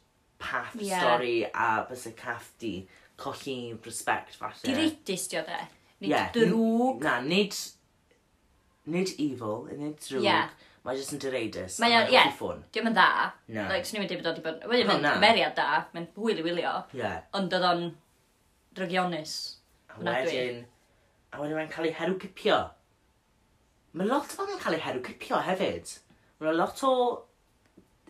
path 0.41 0.73
yeah. 0.81 1.03
stori 1.03 1.35
a 1.53 1.83
bys 1.85 2.07
y 2.09 2.13
cath 2.17 2.47
di 2.63 2.71
colli 3.21 3.75
respect 3.85 4.39
falle. 4.41 4.57
Di 4.65 4.73
reitis 4.79 5.27
di 5.29 5.37
o 5.37 5.43
dde? 5.45 5.59
Nid 6.01 6.15
yeah. 6.15 6.31
drwg. 6.33 7.05
Na, 7.05 7.19
nid... 7.21 7.59
Nid 8.89 9.13
evil, 9.21 9.67
nid 9.69 10.01
drwg. 10.01 10.25
Yeah. 10.25 10.49
Mae 10.87 10.99
jyst 11.01 11.17
yn 11.17 11.21
dereidus. 11.23 11.81
Mae 11.83 11.97
o'n, 11.99 12.05
ie, 12.13 12.23
diolch 12.39 12.79
yn 12.79 12.95
dda. 12.95 13.09
No. 13.57 13.65
Like, 13.73 13.89
swn 13.89 14.05
i'n 14.05 14.11
deud 14.13 14.21
bod 14.23 14.29
o'n 14.31 14.45
bod... 14.45 14.67
Wedi 14.71 14.85
mynd 14.87 15.09
cymeriad 15.09 15.57
da, 15.59 15.81
mae'n 15.97 16.07
hwyl 16.15 16.39
i 16.39 16.45
wylio. 16.47 16.75
Yeah. 16.95 17.25
Ond 17.35 17.57
oedd 17.57 17.67
o'n 17.67 17.83
drygionus. 18.79 19.35
A 19.91 19.99
wedyn... 19.99 20.63
A 21.35 21.43
wedyn 21.43 21.59
mae'n 21.59 21.73
cael 21.73 21.89
ei 21.91 21.97
herw 21.99 22.15
cipio. 22.23 22.61
Mae 23.99 24.07
lot 24.07 24.37
o'n 24.39 24.55
cael 24.63 24.79
ei 24.79 24.85
herw 24.85 25.03
cipio 25.09 25.43
hefyd. 25.49 25.97
Mae 26.45 26.55
lot 26.55 26.87
o... 26.87 26.95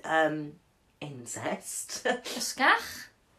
Um, 0.05 0.39
incest. 1.01 2.03
Ysgach? 2.43 2.93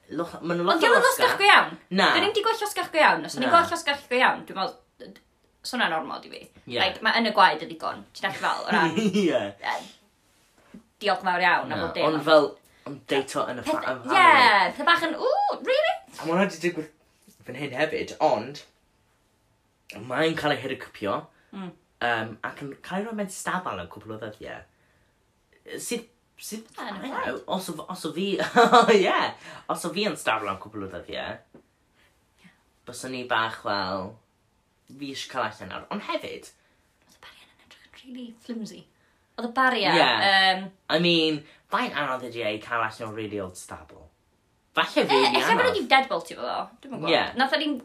Mae'n 0.09 0.65
lot 0.65 0.81
o 0.81 0.81
osgach. 0.81 0.81
Ond 0.81 0.83
diolch 0.87 0.97
yn 0.97 1.09
osgach 1.11 1.37
go 1.37 1.49
iawn. 1.51 1.77
Na. 1.93 2.09
Dyn 2.15 2.25
ni'n 2.25 2.35
di 2.35 2.41
gwell 2.41 2.67
osgach 2.71 2.89
go 2.89 3.05
iawn. 3.05 3.29
Os 3.29 3.37
ni'n 3.37 3.53
gwell 3.53 3.77
osgach 3.77 4.09
go 4.09 4.17
iawn, 4.17 4.45
dwi'n 4.49 4.63
meddwl 4.63 5.21
so 5.67 5.75
hwnna'n 5.75 5.93
normal 5.93 6.21
di 6.23 6.31
fi. 6.31 6.41
Yeah. 6.65 6.85
Like, 6.85 7.03
mae 7.05 7.19
yn 7.19 7.29
y 7.29 7.33
gwaed 7.35 7.63
y 7.63 7.69
ddigon, 7.69 8.03
ti'n 8.15 8.29
eich 8.29 8.39
fel, 8.41 8.63
o 8.63 8.73
ran... 8.73 8.95
yeah. 9.27 9.79
Diolch 11.01 11.25
mawr 11.27 11.43
iawn 11.43 11.71
am 11.71 11.75
no. 11.75 11.81
bod 11.85 11.97
dim. 11.97 12.07
Ond 12.07 12.25
fel, 12.25 12.49
ond 12.89 13.01
deito 13.11 13.45
yn 13.51 13.61
y 13.61 13.65
ffa... 13.67 13.95
Yeah, 14.13 14.69
pe 14.77 14.87
bach 14.87 15.05
yn, 15.07 15.17
ww, 15.19 15.59
really? 15.67 15.95
A 16.07 16.19
mae 16.21 16.31
hwnna 16.31 16.45
wedi 16.47 16.61
digwydd 16.63 17.45
fan 17.47 17.59
hyn 17.61 17.75
hefyd, 17.77 18.15
ond... 18.23 18.63
Mae'n 20.07 20.35
cael 20.39 20.55
ei 20.55 20.61
hirgypio, 20.63 21.21
mm. 21.55 21.71
um, 22.03 22.31
ac 22.47 22.63
yn 22.63 22.73
cael 22.83 23.03
ei 23.03 23.07
roi 23.07 23.15
mewn 23.19 23.31
stabal 23.31 23.79
yn 23.79 23.91
cwpl 23.91 24.17
o 24.17 24.21
ddyddiau. 24.23 24.63
Sydd 25.79 26.13
Sydd... 26.37 26.67
Os 27.49 27.69
o 28.05 28.11
fi... 28.13 28.27
Ie! 28.93 29.15
Os 29.73 29.85
o 29.87 29.89
fi 29.95 30.05
yn 30.05 30.17
stabl 30.19 30.51
am 30.51 30.59
cwpl 30.61 30.85
o 30.85 30.89
ddyddiau, 30.91 31.39
byswn 32.85 33.15
ni 33.15 33.23
bach 33.29 33.63
fel... 33.63 33.71
Well, 33.71 34.15
fi 34.91 35.11
eisiau 35.13 35.31
cael 35.33 35.47
allan 35.49 35.73
nawr. 35.73 35.87
Ond 35.93 36.05
hefyd... 36.07 36.51
Oedd 37.07 37.17
y 37.17 37.23
barian 37.23 37.49
yn 37.53 37.65
edrych 37.65 37.87
yn 37.87 37.97
really 38.03 38.27
flimsy. 38.45 38.83
Oedd 39.37 39.49
y 39.49 39.53
barian... 39.57 39.97
Yeah. 39.97 40.27
Um, 40.29 40.69
I 40.93 41.01
mean, 41.03 41.41
fain 41.73 41.91
anodd 41.91 42.27
ydi 42.29 42.45
ei 42.47 42.61
cael 42.63 42.85
allan 42.85 43.09
o'r 43.09 43.17
really 43.17 43.41
old 43.43 43.59
stable. 43.59 44.07
Falle 44.77 45.03
fi 45.09 45.17
e, 45.17 45.25
anodd. 45.31 45.41
Eich 45.41 45.65
bod 45.65 45.91
deadbolt 45.95 46.31
i 46.31 46.37
fo 46.37 46.45
ddo. 46.45 46.61
Dwi'n 46.83 46.95
gwybod. 46.95 47.11
Yeah. 47.13 47.35
Nath 47.39 47.57
ni'n... 47.59 47.81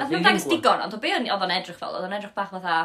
Nath 0.00 0.10
ni'n 0.10 0.24
dangos 0.24 0.48
digon, 0.48 0.82
ond 0.82 0.96
o 0.96 0.98
be 1.00 1.12
oedd 1.12 1.30
o'n 1.30 1.54
edrych 1.54 1.78
fel? 1.78 1.94
Oedd 1.98 2.08
o'n 2.08 2.18
edrych 2.18 2.34
bach 2.36 2.52
fatha... 2.56 2.82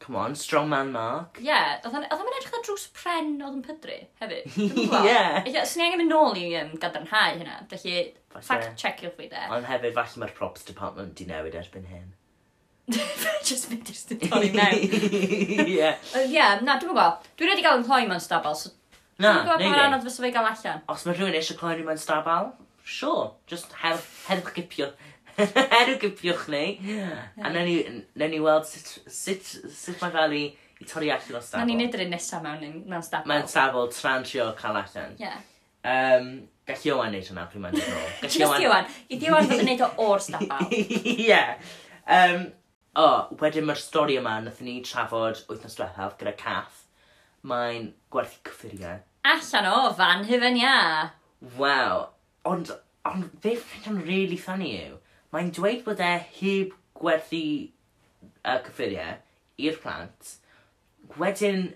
Come 0.00 0.16
on, 0.16 0.34
strong 0.34 0.68
man 0.68 0.92
Mark. 0.92 1.36
Ie, 1.42 1.44
yeah, 1.50 1.74
oedd 1.84 1.92
o'n 1.92 2.06
edrych 2.08 2.54
ar 2.56 2.62
drws 2.64 2.86
pren 2.96 3.34
oedd 3.36 3.58
yn 3.58 3.64
pydru 3.66 3.98
hefyd. 4.22 4.54
Ie. 5.04 5.18
Ie, 5.50 5.64
swn 5.68 5.82
i 5.82 5.86
angen 5.90 6.00
mynd 6.00 6.14
nôl 6.14 6.38
i 6.40 6.46
um, 6.62 6.70
gadarnhau 6.80 7.34
hynna, 7.34 7.58
felly 7.68 8.06
fact 8.38 8.70
check 8.80 9.02
i'r 9.04 9.12
fi 9.18 9.28
de. 9.28 9.42
Ond 9.52 9.68
hefyd, 9.68 9.92
falle 9.98 10.22
mae'r 10.22 10.32
props 10.38 10.64
department 10.70 11.12
di 11.18 11.28
newid 11.28 11.58
erbyn 11.60 11.84
hyn. 11.90 12.08
just 13.48 13.70
mynd 13.70 13.90
i'r 13.90 13.98
styd 13.98 14.24
torri 14.26 14.50
mewn. 14.54 14.84
Ie. 15.66 15.92
Ie, 16.24 16.46
na, 16.64 16.76
dwi'n 16.76 16.90
gwybod. 16.90 17.28
Dwi 17.38 17.50
wedi 17.50 17.64
cael 17.66 17.80
yn 17.80 17.86
cloi 17.86 18.02
mewn 18.08 18.22
stabal, 18.22 18.56
so... 18.58 18.72
Na, 19.20 19.34
dwi'n 19.34 19.46
gwybod 19.46 19.62
pa 19.62 19.68
mor 19.68 19.80
e. 19.80 19.84
anodd 19.86 20.06
fysa 20.06 20.24
fe 20.24 20.32
gael 20.34 20.50
allan. 20.50 20.82
Os 20.92 21.06
mae 21.06 21.16
rhywun 21.16 21.38
eisiau 21.38 21.60
cloi 21.60 21.78
mewn 21.86 22.00
stabal, 22.00 22.52
sure, 22.84 23.30
just 23.50 23.74
her, 23.82 23.98
herwch 24.28 24.52
gipio. 24.56 24.90
herwch 25.76 26.00
gipiwch 26.04 26.48
ni. 26.52 26.64
A 27.40 27.52
na 27.52 27.64
ni 27.64 28.40
weld 28.42 28.68
sut, 28.68 28.96
sut, 29.06 29.52
sut 29.74 30.00
mae 30.02 30.14
fel 30.14 30.36
i, 30.36 30.44
i 30.80 30.88
torri 30.88 31.12
allan 31.14 31.40
o 31.40 31.44
stabal. 31.44 31.64
Na 31.64 31.68
ni'n 31.70 31.84
edrych 31.88 32.10
nesaf 32.12 32.44
mewn, 32.44 32.80
mewn 32.90 33.04
stabal. 33.06 33.30
Mewn 33.32 33.50
stabal, 33.50 33.90
transio 33.94 34.50
cael 34.58 34.80
allan. 34.82 35.18
Ie. 35.20 35.34
Um, 35.80 36.32
Gall 36.70 36.86
Iwan 36.90 37.14
neud 37.14 37.26
hwnna, 37.26 37.46
pryd 37.50 37.62
mae'n 37.64 37.76
dod 37.76 37.86
nôl. 37.88 38.08
Just 38.22 38.62
Iwan. 38.62 38.88
I 39.10 39.18
Iwan 39.18 39.48
fod 39.48 39.62
yn 39.62 39.70
neud 39.72 39.84
o 39.86 39.90
o'r 40.06 40.24
stabal. 40.24 40.66
Ie. 40.70 41.40
Um, 42.10 42.48
O, 42.90 43.02
oh, 43.02 43.36
wedyn 43.38 43.68
mae'r 43.68 43.78
stori 43.78 44.16
yma 44.18 44.32
nath 44.42 44.58
ni 44.66 44.80
trafod 44.82 45.44
wythnos 45.46 45.76
diwethaf 45.78 46.16
gyda 46.18 46.32
Cath. 46.40 46.80
Mae'n 47.46 47.92
gwerthu 48.10 48.40
cyffuriau. 48.48 49.04
Allan 49.30 49.68
o 49.70 49.92
fan 49.94 50.24
hyfen 50.26 50.58
ia. 50.58 50.78
Waw. 51.60 52.08
Ond, 52.50 52.72
ond 53.06 53.28
fe 53.44 53.52
ffrind 53.60 53.86
yn 53.92 54.00
really 54.08 54.38
funny 54.40 54.72
yw, 54.80 54.96
mae'n 55.30 55.52
dweud 55.54 55.84
bod 55.86 56.02
e 56.02 56.10
heb 56.40 56.74
gwerthu 56.98 57.44
uh, 58.42 58.58
cyffuriau 58.66 59.20
i'r 59.62 59.78
plant. 59.84 60.34
Wedyn, 61.20 61.68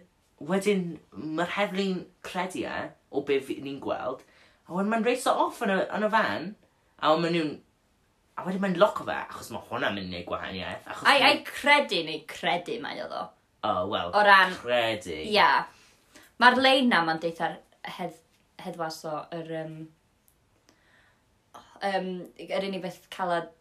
wedyn 0.43 0.97
mae'r 1.15 1.55
heddlu'n 1.61 2.01
credu 2.27 2.65
e 2.67 2.81
o 3.15 3.23
be 3.23 3.39
ni'n 3.55 3.79
gweld. 3.87 4.27
A 4.67 4.75
wedyn 4.75 4.91
mae'n 4.91 5.07
reiso 5.07 5.37
off 5.47 5.63
yn 5.63 5.77
y, 5.77 5.79
yn 5.95 6.09
y 6.09 6.11
fan. 6.17 6.51
A 6.99 7.15
wedyn 7.15 7.23
maen 7.23 7.39
nhw'n 7.39 7.55
A 8.35 8.43
wedyn 8.47 8.63
mae'n 8.65 8.79
loco 8.83 9.05
fe, 9.07 9.15
achos 9.15 9.51
mae 9.55 9.63
hwnna'n 9.69 9.95
mynd 9.95 10.09
i 10.11 10.17
neud 10.17 10.27
gwahaniaeth. 10.29 10.87
Achos 10.91 11.09
Ai, 11.11 11.19
ai 11.23 11.37
credu 11.47 12.01
neu 12.09 12.23
credu 12.31 12.81
mae 12.83 12.99
oedd 13.05 13.15
o. 13.15 13.25
O, 13.65 13.71
oh, 13.71 13.83
wel, 13.93 14.11
O 14.11 14.23
ran- 14.27 14.57
credu. 14.61 15.15
Ia. 15.31 15.51
Mae'r 16.43 16.59
lein 16.61 16.91
na 16.91 17.05
ma'n 17.07 17.21
deitha'r 17.23 17.55
hedd, 17.99 18.17
heddwas 18.65 18.99
o, 19.09 19.15
yr... 19.39 19.53
Um, 19.63 19.77
um, 21.91 22.11
yr 22.49 22.67
unig 22.67 22.83
beth 22.85 23.05
calad 23.15 23.53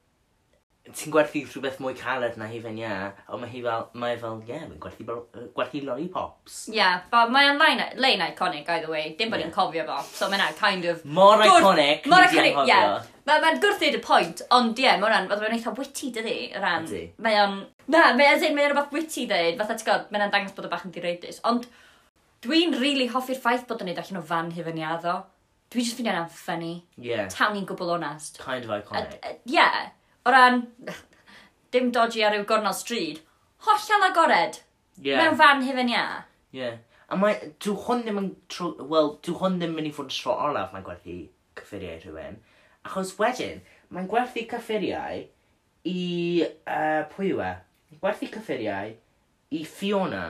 ti'n 0.83 1.13
gwerthu 1.13 1.41
rhywbeth 1.47 1.77
mwy 1.79 1.93
caled 1.95 2.35
na 2.35 2.49
hi 2.51 2.57
fe'n 2.59 2.79
ia, 2.81 2.95
ond 3.31 3.39
mae 3.39 3.51
hi 3.53 3.61
fel, 3.63 3.85
mae 3.95 4.17
fel, 4.19 4.41
ie, 4.43 4.51
yeah, 4.51 4.65
mae'n 4.67 4.81
gwerthu, 4.83 5.15
gwerthu 5.55 5.81
lollipops. 5.87 6.57
Ie, 6.67 6.75
yeah, 6.75 6.97
but 7.11 7.31
mae'n 7.31 7.61
lein, 7.61 7.79
lein 8.03 8.23
iconic, 8.25 8.67
either 8.67 8.91
way, 8.91 9.13
dim 9.19 9.31
bod 9.31 9.39
yeah. 9.39 9.47
i'n 9.47 9.55
cofio 9.55 9.85
fo, 9.87 10.01
so 10.11 10.27
mae'n 10.31 10.43
kind 10.59 10.89
of... 10.91 11.05
Mor 11.07 11.39
gwrth, 11.39 11.61
iconic, 11.61 12.09
more 12.11 12.27
iconic, 12.27 12.59
ie. 12.65 12.73
Yeah. 12.73 13.07
Mae'n 13.29 13.45
ma 13.45 13.53
gwrthyd 13.63 13.95
y 13.95 14.03
pwynt, 14.03 14.43
ond 14.51 14.83
ie, 14.83 14.89
mae 14.91 15.07
mae'n 15.07 15.31
mae'n 15.31 15.55
eitha 15.55 15.75
witty 15.79 16.11
dydi, 16.19 16.37
rhan. 16.59 16.91
Mae 17.23 17.39
o'n... 17.45 17.57
Na, 17.87 18.03
mae 18.19 18.33
o'n, 18.33 18.43
mae 18.43 18.67
o'n 18.67 18.73
rhywbeth 18.73 18.93
witty 18.99 19.25
dweud, 19.31 19.55
fatha 19.63 19.79
ti'n 19.79 19.87
gwybod, 19.87 20.11
mae'n 20.11 20.35
dangos 20.35 20.57
bod 20.59 20.67
o 20.67 20.75
bach 20.75 20.83
yn 20.83 20.95
direidus, 20.95 21.39
ond 21.47 21.69
dwi'n 22.43 22.75
really 22.83 23.07
hoffi'r 23.11 23.39
ffaith 23.39 23.67
bod 23.69 23.83
o'n 23.83 23.93
neud 23.93 24.03
allan 24.03 24.19
o 24.19 24.27
fan 24.27 24.51
hyfyn 24.55 24.83
i. 24.83 24.87
Dwi'n 25.73 25.87
just 25.87 25.97
fi'n 25.97 26.11
iawn 26.11 26.25
am. 26.27 26.63
Yeah. 27.01 27.27
Tawn 27.31 27.55
i'n 27.57 27.65
gwbl 27.65 27.95
onest. 27.95 28.37
Kind 28.43 28.67
of 28.67 28.75
iconic. 28.75 29.15
Uh, 29.23 29.31
uh, 29.31 29.37
yeah 29.49 29.93
o 30.25 30.31
ran, 30.31 30.63
dim 31.73 31.91
dodgy 31.95 32.23
ar 32.23 32.37
yw 32.37 32.45
gornel 32.47 32.75
stryd, 32.77 33.21
hollol 33.67 34.07
agored. 34.09 34.59
Yeah. 35.01 35.23
Mewn 35.23 35.37
fan 35.39 35.63
hyfen 35.65 35.91
ia. 35.91 36.07
Yeah. 36.53 36.81
A 37.09 37.17
mae, 37.19 37.51
dw 37.61 37.75
hwn 37.85 38.03
ddim 38.05 38.19
yn, 38.21 38.31
wel, 38.89 39.13
dw 39.25 39.37
hwn 39.41 39.59
ddim 39.59 39.73
yn 39.73 39.77
mynd 39.77 39.89
i 39.89 39.93
fod 39.93 40.09
yn 40.09 40.15
tro 40.15 40.35
olaf 40.47 40.73
mae'n 40.73 40.85
gwerthu 40.85 41.17
cyffuriau 41.59 41.99
rhywun. 42.01 42.39
Achos 42.87 43.13
wedyn, 43.19 43.63
mae'n 43.93 44.09
gwerthu 44.11 44.45
cyffuriau 44.49 45.23
i, 45.89 46.03
uh, 46.47 47.01
pwy 47.13 47.33
yw 47.33 47.41
e? 47.45 47.53
Gwerthu 48.01 48.29
cyffuriau 48.33 48.93
i 49.53 49.63
Fiona, 49.69 50.23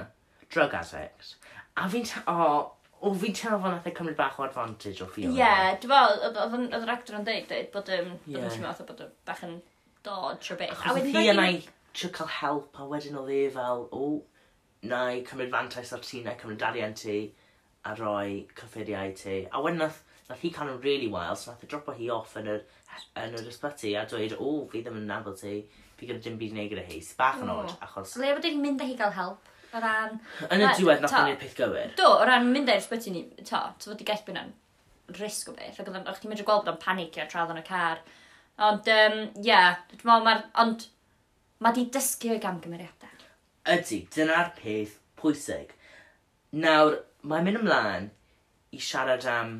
drug 0.52 0.76
addict. 0.80 1.36
A 1.80 1.88
fi'n 1.92 2.08
ta, 2.10 2.24
o, 2.30 2.64
o 3.04 3.14
fi'n 3.20 3.36
teimlo 3.38 3.62
fel 3.64 3.76
nath 3.76 3.88
e 3.90 3.94
cymryd 3.96 4.18
bach 4.20 4.40
o 4.40 4.48
advantage 4.48 5.04
o 5.06 5.08
Fiona. 5.12 5.36
Ie, 5.36 5.40
yeah, 5.40 5.78
dwi'n 5.84 5.94
fel, 5.94 6.42
oedd 6.42 6.82
yr 6.82 6.96
actor 6.96 7.20
yn 7.20 7.28
dweud, 7.28 7.48
dweud 7.52 7.72
bod, 7.76 7.94
um, 7.96 8.12
yeah. 8.26 8.42
bod 8.42 8.50
yn 8.50 8.58
teimlo 8.58 8.90
bod 8.90 9.06
bach 9.30 9.46
yn 9.48 9.62
dodge 10.04 10.54
o 10.54 10.60
beth. 10.60 10.76
Achos 10.76 11.00
oedd 11.00 11.10
hi 11.14 11.30
yna 11.32 11.48
i 11.54 11.60
trio 11.94 12.12
cael 12.14 12.32
help 12.40 12.80
a 12.80 12.88
wedyn 12.90 13.20
oedd 13.22 13.34
e 13.34 13.44
fel, 13.54 13.86
o, 13.94 14.10
na 14.90 15.04
i 15.16 15.22
cymryd 15.28 15.54
fantais 15.54 15.94
ar 15.96 16.04
ti, 16.04 16.24
na 16.24 16.34
i 16.34 16.40
cymryd 16.42 16.66
arian 16.70 16.96
ti 16.98 17.20
a 17.88 17.94
roi 18.00 18.44
cyffuriau 18.58 19.14
ti. 19.20 19.38
A 19.52 19.62
wedyn 19.64 19.84
nath, 19.84 20.02
nath 20.30 20.44
hi 20.44 20.52
cael 20.56 20.74
yn 20.74 20.82
really 20.84 21.10
wild, 21.12 21.40
so 21.40 21.52
nath 21.52 21.64
e 21.64 21.70
dropo 21.72 21.96
hi 21.98 22.10
off 22.14 22.36
yn 22.40 22.50
yr, 22.56 22.66
yn 23.22 23.38
yr 23.40 23.50
ysbyty 23.52 23.96
a 24.00 24.06
dweud, 24.10 24.36
o, 24.40 24.54
fi 24.72 24.84
ddim 24.84 25.00
yn 25.02 25.10
nabod 25.12 25.40
ti, 25.40 25.60
fi 26.00 26.10
gyda 26.10 26.24
dim 26.26 26.40
byd 26.42 26.56
i 26.56 26.60
neud 26.60 26.74
gyda 26.74 26.86
hi. 26.90 27.00
Sy'n 27.04 27.20
bach 27.20 27.40
yn 27.44 27.54
oed, 27.54 27.72
mm. 27.72 27.86
achos... 27.88 28.18
Le 28.22 28.34
fod 28.38 28.50
i'n 28.50 28.60
mynd 28.64 28.84
â 28.84 28.90
hi 28.90 28.98
gael 29.00 29.16
help? 29.20 29.54
O 29.74 29.82
ran... 29.82 30.20
Yn 30.50 30.66
y 30.66 30.74
diwedd 30.78 31.06
nath 31.06 31.16
ni'r 31.22 31.40
peth 31.42 31.56
gywir. 31.58 31.94
Do, 32.00 32.10
o 32.20 32.28
ran 32.30 32.50
mynd 32.50 32.72
i'r 32.74 32.84
sbyty 32.84 33.14
ni, 33.14 33.24
to, 33.40 33.62
to 33.80 33.94
fod 33.94 34.04
i 34.04 34.10
gallu 34.10 34.36
bod 34.36 35.20
risg 35.20 35.50
o 35.52 35.56
beth, 35.56 35.80
ac 35.80 35.88
oedd 35.90 36.12
o'ch 36.12 36.22
ti'n 36.24 36.32
medru 36.32 36.46
gweld 36.48 36.64
bod 36.64 36.74
o'n 36.74 36.84
panicio 36.84 37.26
tra 37.30 37.44
oedd 37.44 37.56
yn 37.56 37.60
y 37.60 37.66
car, 37.68 38.04
Ond, 38.62 38.90
um, 38.94 39.16
ie, 39.40 39.48
yeah, 39.48 39.80
dwi'n 39.90 40.06
meddwl 40.06 40.28
mae'r... 40.28 40.44
Ond, 40.62 40.86
mae 41.64 41.74
di 41.74 41.88
dysgu 41.94 42.36
o'i 42.36 42.42
gamgymeriadau. 42.44 43.24
Ydy, 43.74 44.04
dyna'r 44.14 44.52
peth 44.58 45.00
pwysig. 45.20 45.72
Nawr, 46.54 47.00
mae'n 47.26 47.48
mynd 47.48 47.62
ymlaen 47.64 48.10
i 48.76 48.82
siarad 48.82 49.26
am 49.30 49.56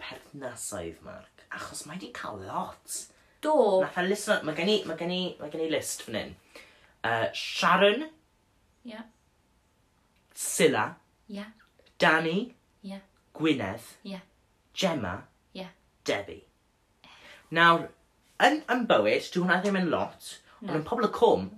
perthnasoedd, 0.00 1.02
Mark. 1.04 1.44
Achos 1.52 1.84
mae 1.88 2.00
di 2.00 2.12
cael 2.16 2.40
lot. 2.46 2.96
Do. 3.44 3.54
Nath 3.82 3.98
a 4.00 4.06
list, 4.06 4.30
mae 4.46 4.56
gen 4.56 4.72
i, 4.72 4.78
mae 4.88 4.96
gen 4.98 5.12
i, 5.14 5.20
mae 5.40 5.52
gen 5.52 5.66
i 5.66 5.68
list 5.72 6.06
fan 6.06 6.18
hyn. 6.18 6.34
Uh, 7.04 7.28
Sharon. 7.36 8.08
Ie. 8.08 8.94
Yeah. 8.94 9.04
Silla. 10.34 10.88
Ie. 11.28 11.38
Yeah. 11.40 11.52
Danny. 11.98 12.38
Ie. 12.82 12.94
Yeah. 12.94 13.04
Gwynedd. 13.36 13.92
Ie. 14.04 14.16
Yeah. 14.16 14.26
Gemma. 14.74 15.14
Ie. 15.52 15.60
Yeah. 15.60 15.72
Debbie. 16.08 16.44
Nawr, 17.54 17.88
yn, 18.46 18.60
yn 18.70 18.84
bywyd, 18.90 19.28
dwi 19.32 19.42
hwnna 19.42 19.58
ddim 19.62 19.78
yn 19.80 19.90
lot, 19.92 20.32
ond 20.62 20.76
yn 20.78 20.86
pobl 20.86 21.08
y 21.08 21.10
cwm. 21.14 21.48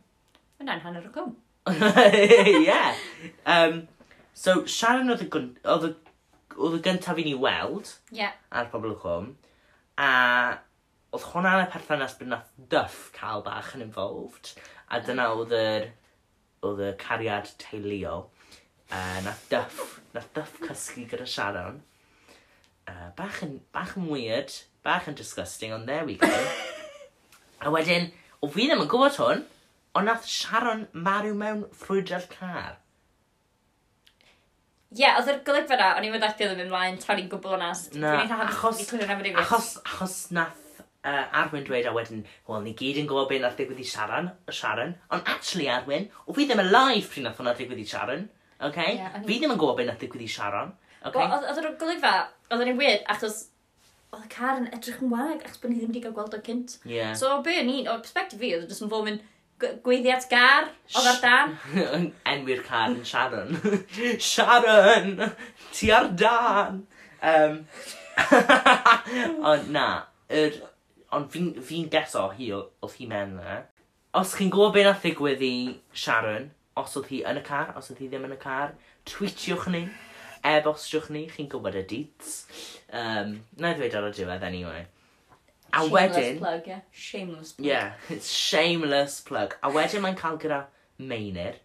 Yna'n 0.62 0.82
hanner 0.84 1.06
y 1.08 1.12
cwm. 1.14 1.36
yeah. 2.66 2.96
Um, 3.44 3.82
so, 4.32 4.64
Sharon 4.64 5.12
oedd 5.12 5.26
y, 5.26 5.28
oedd 5.68 5.86
y, 5.90 5.92
oedd 6.56 6.78
y 6.78 6.82
gyntaf 6.86 7.20
i 7.20 7.26
ni 7.26 7.36
weld 7.38 7.92
yeah. 8.16 8.34
ar 8.48 8.70
pobl 8.72 8.94
y 8.94 8.98
cwm, 9.02 9.30
a 10.00 10.10
oedd 11.10 11.28
hwnna'n 11.32 11.64
y 11.66 11.70
perthynas 11.72 12.16
bydd 12.18 12.32
nath 12.32 12.50
duff 12.72 12.98
cael 13.16 13.44
bach 13.46 13.74
yn 13.76 13.84
involved, 13.84 14.54
a 14.88 15.02
dyna 15.04 15.30
oedd 15.34 15.54
yr, 15.56 15.88
oedd 16.66 16.84
y 16.86 16.90
cariad 17.00 17.50
teuluol. 17.60 18.28
Uh, 18.90 19.20
nath 19.26 19.44
duff, 19.52 19.98
nath 20.14 20.32
duff 20.34 20.56
cysgu 20.64 21.04
gyda 21.10 21.26
Sharon. 21.28 21.82
Uh, 22.88 23.10
bach, 23.18 23.42
yn, 23.46 23.60
bach 23.74 23.96
yn 23.98 24.08
weird, 24.10 24.56
bach 24.86 25.08
yn 25.10 25.18
disgusting, 25.18 25.74
ond 25.76 25.88
there 25.88 26.06
we 26.08 26.16
go. 26.20 26.30
a 27.64 27.72
wedyn, 27.72 28.10
o 28.40 28.48
fi 28.48 28.68
ddim 28.68 28.84
yn 28.84 28.90
gwybod 28.90 29.18
hwn, 29.20 29.42
ond 29.98 30.08
nath 30.08 30.28
Sharon 30.28 30.86
marw 30.92 31.34
mewn 31.36 31.66
ffrwydro'r 31.76 32.28
car. 32.32 32.78
Ie, 34.90 35.04
yeah, 35.04 35.20
oedd 35.20 35.28
yr 35.30 35.44
golygfa 35.46 35.76
na, 35.78 35.92
o'n 35.98 36.06
i'n 36.08 36.16
mynd 36.16 36.26
allu 36.26 36.48
ddim 36.48 36.64
ymlaen, 36.64 36.98
ta 36.98 37.14
i'n 37.14 37.28
gwbl 37.30 37.54
o'n 37.54 37.60
onast. 37.60 37.94
Na, 38.00 38.16
achos, 38.48 38.88
achos, 39.38 39.68
achos 39.84 40.16
nath 40.34 40.80
uh, 41.04 41.24
Arwyn 41.42 41.64
dweud 41.68 41.86
a 41.86 41.92
wedyn, 41.94 42.24
wel, 42.48 42.64
ni 42.64 42.74
gyd 42.78 42.98
yn 43.02 43.08
gwybod 43.10 43.30
beth 43.30 43.44
nath 43.44 43.56
ddigwydd 43.58 43.84
i 43.84 43.86
Sharon, 43.86 44.32
Sharon, 44.52 44.96
ond 45.14 45.30
actually 45.30 45.68
Arwyn, 45.70 46.08
o 46.26 46.36
fi 46.36 46.46
ddim 46.48 46.62
yn 46.64 46.72
live 46.74 47.06
pryd 47.12 47.26
nath 47.26 47.40
hwnna 47.40 47.54
ddigwydd 47.58 47.84
i 47.84 47.86
Sharon, 47.92 48.26
okay? 48.68 48.96
Yeah, 48.98 49.20
fi 49.26 49.38
ddim 49.38 49.54
yn 49.54 49.60
gwybod 49.60 49.78
beth 49.80 49.90
nath 49.92 50.02
ddigwydd 50.02 50.26
i 50.26 50.30
Sharon, 50.34 50.74
okay? 51.04 51.22
Wel, 51.22 51.48
oedd 51.52 51.62
yr 51.62 51.70
golygfa, 51.80 52.14
oedd 52.50 52.66
yn 52.66 52.74
ei 52.74 52.98
achos 53.14 53.44
oedd 54.10 54.26
y 54.26 54.30
car 54.32 54.58
yn 54.58 54.70
edrych 54.74 55.02
yn 55.04 55.12
wag, 55.12 55.42
achos 55.44 55.60
bod 55.62 55.70
ni 55.70 55.80
ddim 55.80 55.92
wedi 55.92 56.02
cael 56.04 56.14
gweld 56.16 56.34
o 56.34 56.40
cynt. 56.46 56.78
Yeah. 56.88 57.12
So, 57.18 57.36
be 57.46 57.54
o'n 57.60 57.70
i'n, 57.70 57.90
o'r 57.90 58.02
perspektif 58.02 58.40
fi, 58.42 58.54
oedd 58.56 58.66
e 58.66 58.72
jyst 58.72 58.84
yn 58.86 58.90
fod 58.92 59.06
mynd 59.06 59.26
gweiddi 59.84 60.12
at 60.14 60.26
gar, 60.30 60.70
oedd 60.96 61.08
ar 61.10 61.20
dan. 61.22 61.56
Enwi'r 62.32 62.62
car 62.66 62.90
yn 62.90 63.04
Sharon. 63.06 63.58
Sharon, 64.30 65.16
ti 65.76 65.90
ar 65.94 66.10
dan! 66.18 66.84
Um, 67.20 67.60
ond 69.50 69.70
na, 69.74 69.86
yr, 70.32 70.56
ond 71.14 71.28
fi'n 71.32 71.52
fi, 71.62 71.84
geso 71.92 72.26
hi 72.36 72.50
oedd 72.56 72.96
hi 72.96 73.08
mewn 73.10 73.36
yna. 73.36 73.60
Os 74.18 74.34
chi'n 74.38 74.50
gwybod 74.50 74.74
beth 74.74 74.88
nath 74.88 75.04
ddigwydd 75.04 75.44
i 75.46 75.54
Sharon, 75.94 76.50
os 76.80 76.96
oedd 76.98 77.10
hi 77.12 77.22
yn 77.30 77.38
y 77.38 77.44
car, 77.46 77.74
os 77.78 77.92
oedd 77.92 78.00
hi 78.02 78.08
ddim 78.10 78.26
yn 78.26 78.34
y 78.34 78.40
car, 78.40 78.74
tweetiwch 79.08 79.68
ni 79.70 79.84
e-bostiwch 80.46 81.10
ni, 81.14 81.26
chi'n 81.30 81.50
gwybod 81.52 81.78
y 81.80 81.84
deets. 81.90 82.40
Um, 82.90 83.36
na 83.60 83.72
i 83.72 83.78
ddweud 83.78 83.96
ar 83.98 84.08
y 84.08 84.14
diwedd, 84.16 84.46
anyway. 84.46 84.86
A 85.72 85.84
shameless 85.84 86.16
wedyn... 86.16 86.38
plug, 86.38 86.66
yeah. 86.66 86.80
Shameless 86.90 87.52
plug. 87.52 87.66
Yeah, 87.66 87.92
it's 88.08 88.30
shameless 88.30 89.20
plug. 89.20 89.56
A 89.62 89.70
wedyn 89.70 90.04
mae'n 90.04 90.18
cael 90.18 90.38
gyda 90.42 90.64
Meinir. 90.98 91.60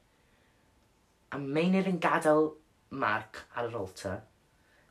A 1.33 1.41
Meinir 1.41 1.89
yn 1.89 1.99
gadael 2.03 2.51
Mark 2.95 3.43
ar 3.55 3.69
yr 3.69 3.77
altar. 3.81 4.21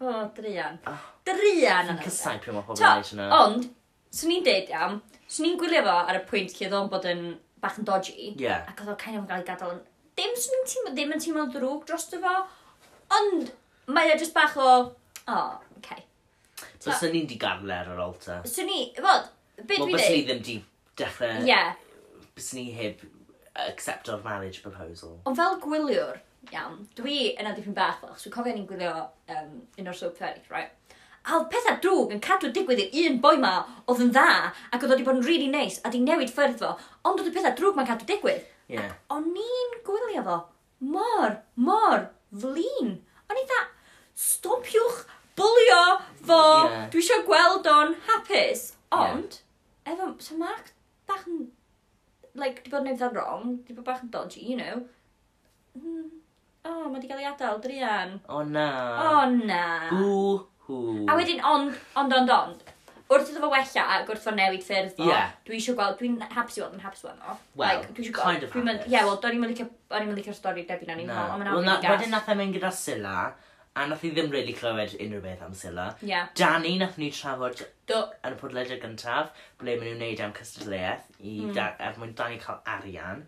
O, 0.00 0.10
oh, 0.10 0.22
drian. 0.36 0.80
Oh, 0.90 1.04
drian! 1.24 1.92
Fi'n 1.94 2.02
cysau 2.08 2.40
pryd 2.42 2.56
mae 2.56 2.66
pobl 2.66 2.82
yn 2.82 2.88
eisiau 2.90 3.16
yna. 3.16 3.28
Ond, 3.38 3.68
swn 4.12 4.34
i'n 4.34 4.46
deud 4.48 4.72
iawn, 4.74 5.00
swn 5.30 5.52
i'n 5.52 5.58
gwylio 5.60 5.84
fo 5.86 5.94
ar 6.02 6.18
y 6.18 6.22
pwynt 6.28 6.56
lle 6.58 6.66
oedd 6.66 6.78
o'n 6.80 6.90
bod 6.92 7.06
yn 7.08 7.22
bach 7.62 7.78
yn 7.80 7.86
dodgy. 7.88 8.32
Yeah. 8.40 8.66
Ac 8.68 8.82
oedd 8.82 8.92
o'n 8.96 9.00
kind 9.00 9.20
of 9.20 9.22
yn 9.22 9.30
cael 9.30 9.44
ei 9.44 9.48
gadael 9.48 9.76
yn... 9.76 9.84
Dim, 10.18 10.34
swn 10.38 10.58
i'n 10.58 10.66
teimlo, 10.72 10.94
ddim 10.96 11.14
yn 11.14 11.22
teimlo 11.22 11.46
drwg 11.54 11.86
dros 11.88 12.10
fo, 12.10 12.34
ond 13.20 13.54
mae 13.86 14.12
o 14.14 14.18
just 14.18 14.34
bach 14.36 14.56
o... 14.56 14.68
O, 15.24 15.32
oh, 15.32 15.78
okay. 15.78 16.04
So, 16.78 16.92
Os 16.92 17.02
ni'n 17.08 17.26
di 17.28 17.38
garler 17.40 17.86
ar 17.86 17.94
yr 17.94 18.02
altar. 18.04 18.44
Swn 18.48 18.70
i, 18.72 18.82
fod, 18.98 19.30
be 19.62 19.78
Wel, 19.78 19.88
dwi'n 19.88 19.96
bys 19.96 20.08
ni 20.10 20.20
dweud? 20.20 20.28
ddim 20.28 20.44
di 20.44 20.56
dechrau... 21.00 21.40
Ie, 21.48 21.62
Bys 22.34 22.52
ni 22.58 22.64
heb 22.74 23.02
accept 23.64 24.08
o'r 24.10 24.22
marriage 24.24 24.62
proposal. 24.64 25.20
ond 25.30 25.38
fel 25.38 25.60
gwyliwr, 25.62 26.16
iawn, 26.50 26.80
dwi 26.98 27.18
yna 27.38 27.52
dipyn 27.54 27.76
bach 27.76 28.00
fel, 28.00 28.10
achos 28.10 28.26
dwi'n 28.26 28.34
cofio 28.34 28.54
ni'n 28.56 28.66
gwylio 28.68 28.94
um, 29.30 29.52
un 29.78 29.90
o'r 29.92 29.98
soap 29.98 30.18
fairies, 30.18 30.48
right? 30.50 30.72
A 31.24 31.38
oedd 31.38 31.46
pethau 31.52 31.78
drwg 31.80 32.16
yn 32.16 32.24
cadw 32.24 32.50
digwydd 32.52 32.82
i'r 32.84 33.12
un 33.12 33.20
boi 33.22 33.36
ma 33.40 33.52
oedd 33.88 34.02
yn 34.04 34.10
dda, 34.12 34.50
ac 34.74 34.82
oedd 34.82 34.96
wedi 34.96 35.06
bod 35.06 35.20
yn 35.22 35.28
really 35.28 35.46
nice, 35.52 35.78
a 35.86 35.92
di 35.94 36.02
newid 36.02 36.32
ffyrdd 36.34 36.58
fo, 36.60 36.74
ond 37.06 37.22
oedd 37.22 37.30
y 37.30 37.36
pethau 37.36 37.54
drwg 37.60 37.78
ma'n 37.78 37.88
cadw 37.88 38.08
digwydd. 38.10 38.42
Yeah. 38.68 38.90
Ac 38.90 39.14
o'n 39.16 39.30
i'n 39.40 39.78
gwylio 39.86 40.26
fo 40.26 40.36
mor, 40.84 41.38
mor 41.54 42.08
flin. 42.42 42.98
O'n 43.30 43.40
i 43.40 43.46
dda, 43.48 43.60
stopiwch 44.14 45.04
bwlio 45.38 45.82
fo, 46.22 46.40
yeah. 46.70 46.88
dwi 46.92 47.02
eisiau 47.02 47.24
gweld 47.26 47.68
o'n 47.70 47.94
hapus. 48.08 48.66
Ond, 48.94 49.38
yeah. 49.86 49.94
efo, 49.94 50.10
so 50.22 50.38
Mark 50.38 50.72
bach 51.08 51.24
yn, 51.28 51.48
like, 52.38 52.62
di 52.64 52.72
bod 52.72 52.86
yn 52.86 52.92
eithaf 52.94 53.14
wrong, 53.16 53.56
di 53.66 53.74
bod 53.76 53.88
bach 53.88 54.04
yn 54.04 54.12
dodgy, 54.14 54.44
you 54.50 54.58
know. 54.60 54.84
Mm. 55.78 56.12
Oh, 56.64 56.86
mae 56.88 57.02
di 57.02 57.10
gael 57.10 57.20
ei 57.20 57.28
adael, 57.28 57.58
Drian. 57.60 58.14
O 58.28 58.38
oh, 58.38 58.44
na. 58.48 58.68
O 59.02 59.08
oh, 59.16 59.34
na. 59.42 59.64
Hw, 59.90 60.14
hw. 60.68 60.84
A 61.10 61.18
wedyn, 61.18 61.42
ond, 61.44 61.74
ond, 62.00 62.14
ond, 62.20 62.32
ond. 62.38 62.70
Wrth 63.12 63.28
iddo 63.28 63.42
fo 63.42 63.50
wella 63.52 63.82
ac 63.98 64.08
wrth 64.08 64.22
fo 64.24 64.32
newid 64.32 64.62
ffyrdd 64.64 65.02
o, 65.02 65.04
yeah. 65.10 65.34
dwi 65.44 65.58
eisiau 65.58 65.76
gweld, 65.76 65.98
dwi'n 65.98 66.14
hapus 66.24 66.56
i 66.56 66.62
weld 66.62 66.78
yn 66.78 66.86
hapus 66.86 67.04
fan 67.04 67.18
o. 67.20 67.34
Well, 67.52 67.82
like, 67.82 67.90
dwi 67.98 68.06
kind 68.06 68.16
gweld, 68.16 68.46
of 68.46 68.54
hapus. 68.56 68.86
Ie, 68.88 69.02
wel, 69.04 69.18
do'n 69.20 69.36
i'n 69.36 69.42
mynd 69.44 70.16
licio'r 70.16 70.38
stori 70.38 70.64
debyg 70.70 70.88
na'n 70.88 71.02
i'n 71.02 71.12
hol, 71.12 71.34
ond 71.34 71.42
mae'n 71.42 71.50
awr 71.52 71.60
i'n 71.60 71.68
gas. 71.84 71.90
Wedyn 71.92 72.14
nath 72.16 72.30
e 72.32 72.38
mynd 72.38 72.56
gyda 72.56 72.70
Scylla, 72.72 73.18
a 73.76 73.86
nath 73.88 74.04
i 74.06 74.10
ddim 74.14 74.30
really 74.30 74.52
clywed 74.54 74.94
unrhyw 75.02 75.22
beth 75.22 75.42
am 75.42 75.54
Scylla. 75.54 75.86
Yeah. 76.00 76.28
Danny 76.34 76.76
nath 76.78 76.98
ni 76.98 77.10
trafod 77.10 77.64
Do. 77.90 78.04
yn 78.24 78.36
y 78.36 78.38
podlediad 78.40 78.82
gyntaf, 78.84 79.32
ble 79.58 79.74
maen 79.78 79.90
nhw'n 79.90 80.02
neud 80.04 80.22
am 80.22 80.34
cystadleuaeth, 80.36 81.08
i 81.18 81.34
mm. 81.42 81.54
da, 81.56 81.72
er 81.82 81.98
mwyn 81.98 82.14
Danny 82.18 82.38
cael 82.42 82.62
arian. 82.76 83.24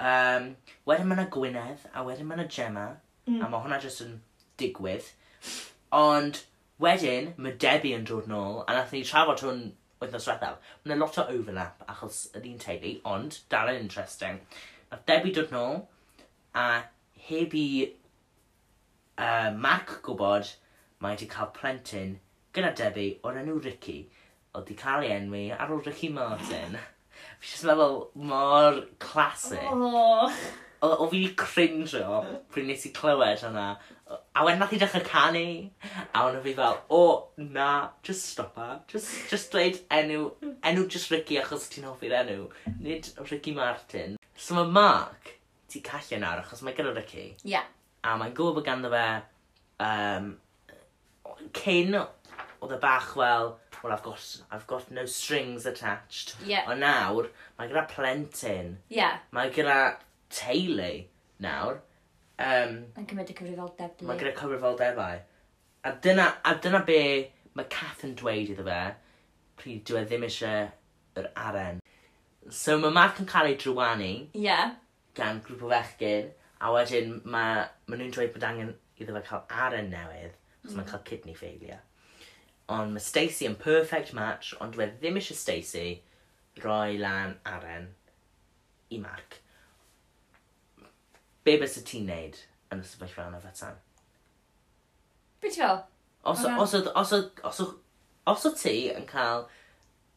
Um, 0.00 0.50
wedyn 0.88 1.08
mae 1.08 1.18
yna 1.18 1.30
Gwynedd, 1.32 1.86
a 1.96 2.04
wedyn 2.04 2.28
mae 2.28 2.38
yna 2.38 2.46
Gemma, 2.52 2.86
mm. 3.26 3.40
a 3.40 3.44
hmm. 3.44 3.50
mae 3.52 3.64
hwnna 3.64 3.80
jyst 3.82 4.04
yn 4.04 4.14
digwydd. 4.60 5.08
Ond 5.96 6.42
wedyn, 6.80 7.32
mae 7.40 7.56
Debbie 7.64 7.96
yn 7.96 8.06
dod 8.08 8.28
nôl, 8.30 8.62
a 8.66 8.76
nath 8.76 8.92
ni 8.96 9.02
trafod 9.04 9.44
hwn 9.44 9.64
wythnos 10.00 10.28
diwethaf. 10.28 10.60
Mae 10.84 10.92
yna 10.92 11.00
lot 11.00 11.18
o 11.20 11.26
overlap 11.32 11.84
achos 11.88 12.22
yr 12.36 12.46
un 12.52 12.60
teulu, 12.60 12.94
ond 13.08 13.40
dal 13.52 13.72
yn 13.72 13.80
interesting. 13.86 14.40
Nath 14.92 15.04
Debbie 15.08 15.34
dod 15.36 15.52
nôl, 15.56 15.82
a 16.56 16.68
heb 17.28 17.56
i 17.56 17.66
Uh, 19.20 19.50
Mac 19.52 19.98
gwybod 20.06 20.48
mae 21.04 21.12
wedi 21.12 21.26
cael 21.28 21.50
plentyn 21.52 22.14
gyda 22.56 22.70
Debbie 22.72 23.18
o'r 23.28 23.36
enw 23.42 23.58
Ricky 23.60 23.98
oedd 24.54 24.62
wedi 24.62 24.76
cael 24.80 25.04
ei 25.04 25.12
enwi 25.12 25.42
ar 25.52 25.72
ôl 25.74 25.82
Ricky 25.84 26.08
Martin. 26.14 26.78
fi 27.40 27.50
jyst 27.50 27.66
meddwl 27.68 27.98
mor 28.30 28.78
classic. 29.02 29.66
Oh. 29.68 30.32
O, 30.80 30.88
o 30.88 31.08
fi 31.10 31.20
wedi 31.20 31.34
o 32.00 32.22
pryd 32.48 32.64
nes 32.70 32.86
i 32.88 32.92
clywed 32.96 33.42
hwnna. 33.44 33.66
A 34.08 34.44
wedyn 34.46 34.62
nath 34.64 34.72
i 34.72 34.78
dechrau 34.80 35.04
canu. 35.04 35.42
A 35.84 36.22
wedyn 36.24 36.40
fi 36.46 36.54
fel, 36.56 36.78
o, 36.88 37.00
oh, 37.00 37.44
na, 37.58 37.90
just 38.02 38.30
stop 38.32 38.56
a. 38.56 38.70
Just, 38.88 39.12
just 39.28 39.52
dweud 39.52 39.82
enw, 39.98 40.30
enw 40.70 40.86
just 40.96 41.12
Ricky 41.12 41.36
achos 41.42 41.68
ti'n 41.74 41.84
hoffi'r 41.90 42.16
enw. 42.22 42.48
Nid 42.80 43.12
Ricky 43.28 43.52
Martin. 43.52 44.16
So 44.32 44.56
mae 44.56 44.72
Mark, 44.80 45.34
ti 45.68 45.84
callu 45.84 46.22
nawr 46.24 46.40
achos 46.46 46.64
mae 46.64 46.72
gyda 46.80 46.96
Ricky. 46.96 47.26
Ie. 47.44 47.52
Yeah 47.58 47.68
a 48.04 48.16
mae'n 48.20 48.34
gwybod 48.36 48.60
bod 48.60 48.66
ganddo 48.68 48.90
fe 48.92 49.06
um, 49.86 50.30
cyn 51.56 51.96
oedd 52.00 52.76
y 52.76 52.78
bach 52.80 53.12
fel 53.14 53.54
well 53.82 53.92
I've 53.92 54.02
got, 54.02 54.24
I've 54.50 54.66
got 54.66 54.90
no 54.90 55.06
strings 55.06 55.66
attached 55.66 56.34
yeah. 56.46 56.68
ond 56.68 56.82
nawr 56.84 57.30
mae 57.58 57.70
gyda 57.70 57.86
plentyn 57.90 58.74
yeah. 58.92 59.20
mae 59.36 59.52
gyda 59.54 59.76
teulu 60.32 60.92
nawr 61.44 61.80
um, 62.36 62.74
yn 63.00 63.08
cymryd 63.10 63.32
y 63.32 63.36
cyfrifoldeb 63.38 64.04
mae 64.08 64.20
gyda 64.20 64.34
cyfrifoldebau 64.40 65.22
a 65.84 65.94
dyna, 66.04 66.26
a 66.44 66.56
dyna 66.60 66.82
be 66.84 67.00
mae 67.56 67.68
Cath 67.72 68.04
yn 68.06 68.16
dweud 68.20 68.52
iddo 68.52 68.66
fe 68.68 68.82
pryd 69.60 69.86
dwi 69.88 70.02
e 70.02 70.04
ddim 70.08 70.26
eisiau 70.28 70.68
yr 71.20 71.30
aren 71.46 71.80
so 72.60 72.76
mae 72.82 72.92
Mark 72.96 73.20
yn 73.22 73.28
cael 73.30 73.48
ei 73.50 73.56
drwanu 73.60 74.12
yeah. 74.36 74.76
gan 75.16 75.40
grŵp 75.46 75.64
o 75.64 75.72
fechgyn 75.72 76.30
A 76.60 76.72
wedyn 76.74 77.20
mae 77.24 77.64
ma 77.88 77.96
nhw'n 77.96 78.12
dweud 78.14 78.34
bod 78.34 78.46
angen 78.46 78.74
iddo 79.00 79.14
fe 79.16 79.22
cael 79.28 79.46
aren 79.66 79.90
newydd, 79.92 80.36
os 80.64 80.72
mm. 80.72 80.76
mae'n 80.78 80.90
cael 80.90 81.04
kidney 81.08 81.36
failure. 81.36 81.80
Ond 82.70 82.94
mae 82.94 83.02
Stacey 83.02 83.48
yn 83.48 83.56
perfect 83.58 84.12
match, 84.16 84.52
ond 84.60 84.76
dwi 84.76 84.90
ddim 84.92 85.18
eisiau 85.20 85.38
Stacey 85.38 86.00
roi 86.62 86.98
lan 87.00 87.38
aren 87.48 87.88
i 88.90 88.98
Mark. 89.02 89.40
Be 91.44 91.56
bys 91.60 91.78
y 91.80 91.84
ti'n 91.86 92.10
neud 92.10 92.36
yn 92.70 92.82
y 92.82 92.86
sefyllfa 92.86 93.30
yna 93.30 93.40
fe 93.42 93.54
tan? 93.56 93.80
Be 95.40 95.48
ti 95.48 95.62
fel? 95.62 95.82
Os, 96.20 96.44
okay. 96.44 96.60
os, 96.60 96.74
oedd, 96.76 96.92
os, 97.00 97.12
oedd, 97.16 97.42
os, 97.48 97.60
os 98.28 98.46
oedd 98.50 98.60
ti 98.60 98.76
yn 98.92 99.08
cael 99.08 99.46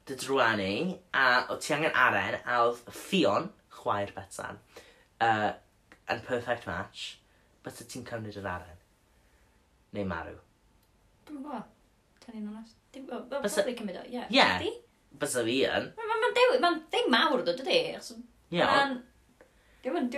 dy 0.09 0.17
drwani 0.19 0.73
a 1.15 1.45
o 1.53 1.55
ti 1.63 1.73
angen 1.75 1.95
aren 1.95 2.41
a 2.43 2.59
oedd 2.65 2.81
Fion, 2.91 3.47
chwaer 3.71 4.11
Betsan, 4.15 4.59
uh, 5.23 5.53
yn 6.11 6.23
perfect 6.27 6.67
match, 6.67 7.03
bys 7.63 7.81
y 7.83 7.87
ti'n 7.89 8.07
cymryd 8.07 8.39
yr 8.41 8.49
aren? 8.49 8.79
Neu 9.93 10.07
marw? 10.09 10.39
Dwi'n 11.27 11.43
gwybod. 11.43 11.69
Tan 12.23 12.39
i'n 12.39 12.47
onest. 12.51 12.79
Dwi'n 12.95 13.05
probably 13.09 13.75
cymryd 13.77 13.99
o, 13.99 14.05
ie. 14.09 14.23
Ie, 14.33 14.71
bys 15.19 15.37
y 15.39 15.45
fi 15.49 15.59
yn. 15.69 15.91
Mae'n 15.99 16.63
ma 16.63 16.73
thing 16.93 17.11
mawr, 17.13 17.43
dwi, 17.45 17.55
dydy. 17.59 17.77
Ie. 18.53 18.65
Dwi'n 19.83 20.09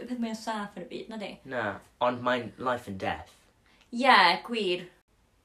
y 0.00 0.06
peth 0.08 0.18
mwyaf 0.22 0.40
saff 0.40 0.78
yn 0.78 0.86
y 0.86 0.88
byd, 0.90 1.12
na 1.12 1.20
di? 1.20 1.30
Na, 1.52 1.64
ond 2.06 2.22
mae'n 2.24 2.50
life 2.62 2.88
and 2.90 3.00
death. 3.02 3.32
Ie, 3.90 4.04
yeah, 4.04 4.38
gwir. 4.46 4.86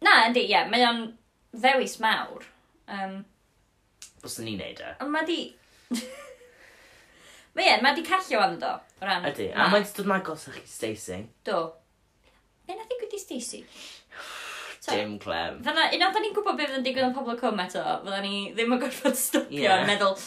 Na, 0.06 0.22
yndi, 0.30 0.46
ie, 0.46 0.54
yeah, 0.54 0.70
mae 0.72 0.86
o'n 0.88 1.02
ddewis 1.56 1.98
mawr. 2.04 2.46
Um, 2.92 3.24
Bys 4.24 4.40
ni'n 4.42 4.60
neud 4.62 4.82
e? 4.82 4.94
Ond 5.04 5.12
mae 5.14 5.28
di, 5.28 5.40
Mae 7.56 7.70
ie, 7.72 7.76
mae 7.84 7.96
di 7.96 8.04
callio 8.04 8.42
fan 8.42 8.58
do. 8.60 8.72
O 9.00 9.08
ran. 9.08 9.26
Ydy, 9.30 9.50
a 9.56 9.68
mae'n 9.72 9.86
dod 9.96 10.10
mae'n 10.12 10.24
gosach 10.28 10.58
chi 10.58 10.66
Stacey. 10.68 11.28
Do. 11.48 11.60
Ie, 12.68 12.74
nath 12.76 12.92
i 12.92 12.98
gwydi 13.00 13.20
Stacey. 13.22 13.62
Dim 14.86 15.16
clem. 15.22 15.62
Fyna, 15.66 15.88
un 15.96 16.04
o'n 16.06 16.18
ni'n 16.22 16.34
gwybod 16.36 16.58
beth 16.60 16.68
fydd 16.70 16.80
yn 16.82 16.84
digwydd 16.86 17.08
yn 17.08 17.14
pobl 17.16 17.34
o 17.34 17.38
cwm 17.40 17.62
eto, 17.64 17.84
fydda 18.04 18.20
ni 18.26 18.42
ddim 18.58 18.76
yn 18.76 18.82
gorfod 18.84 19.16
stopio 19.18 19.64
yeah. 19.64 19.80
yn 19.82 19.90
meddwl, 19.90 20.20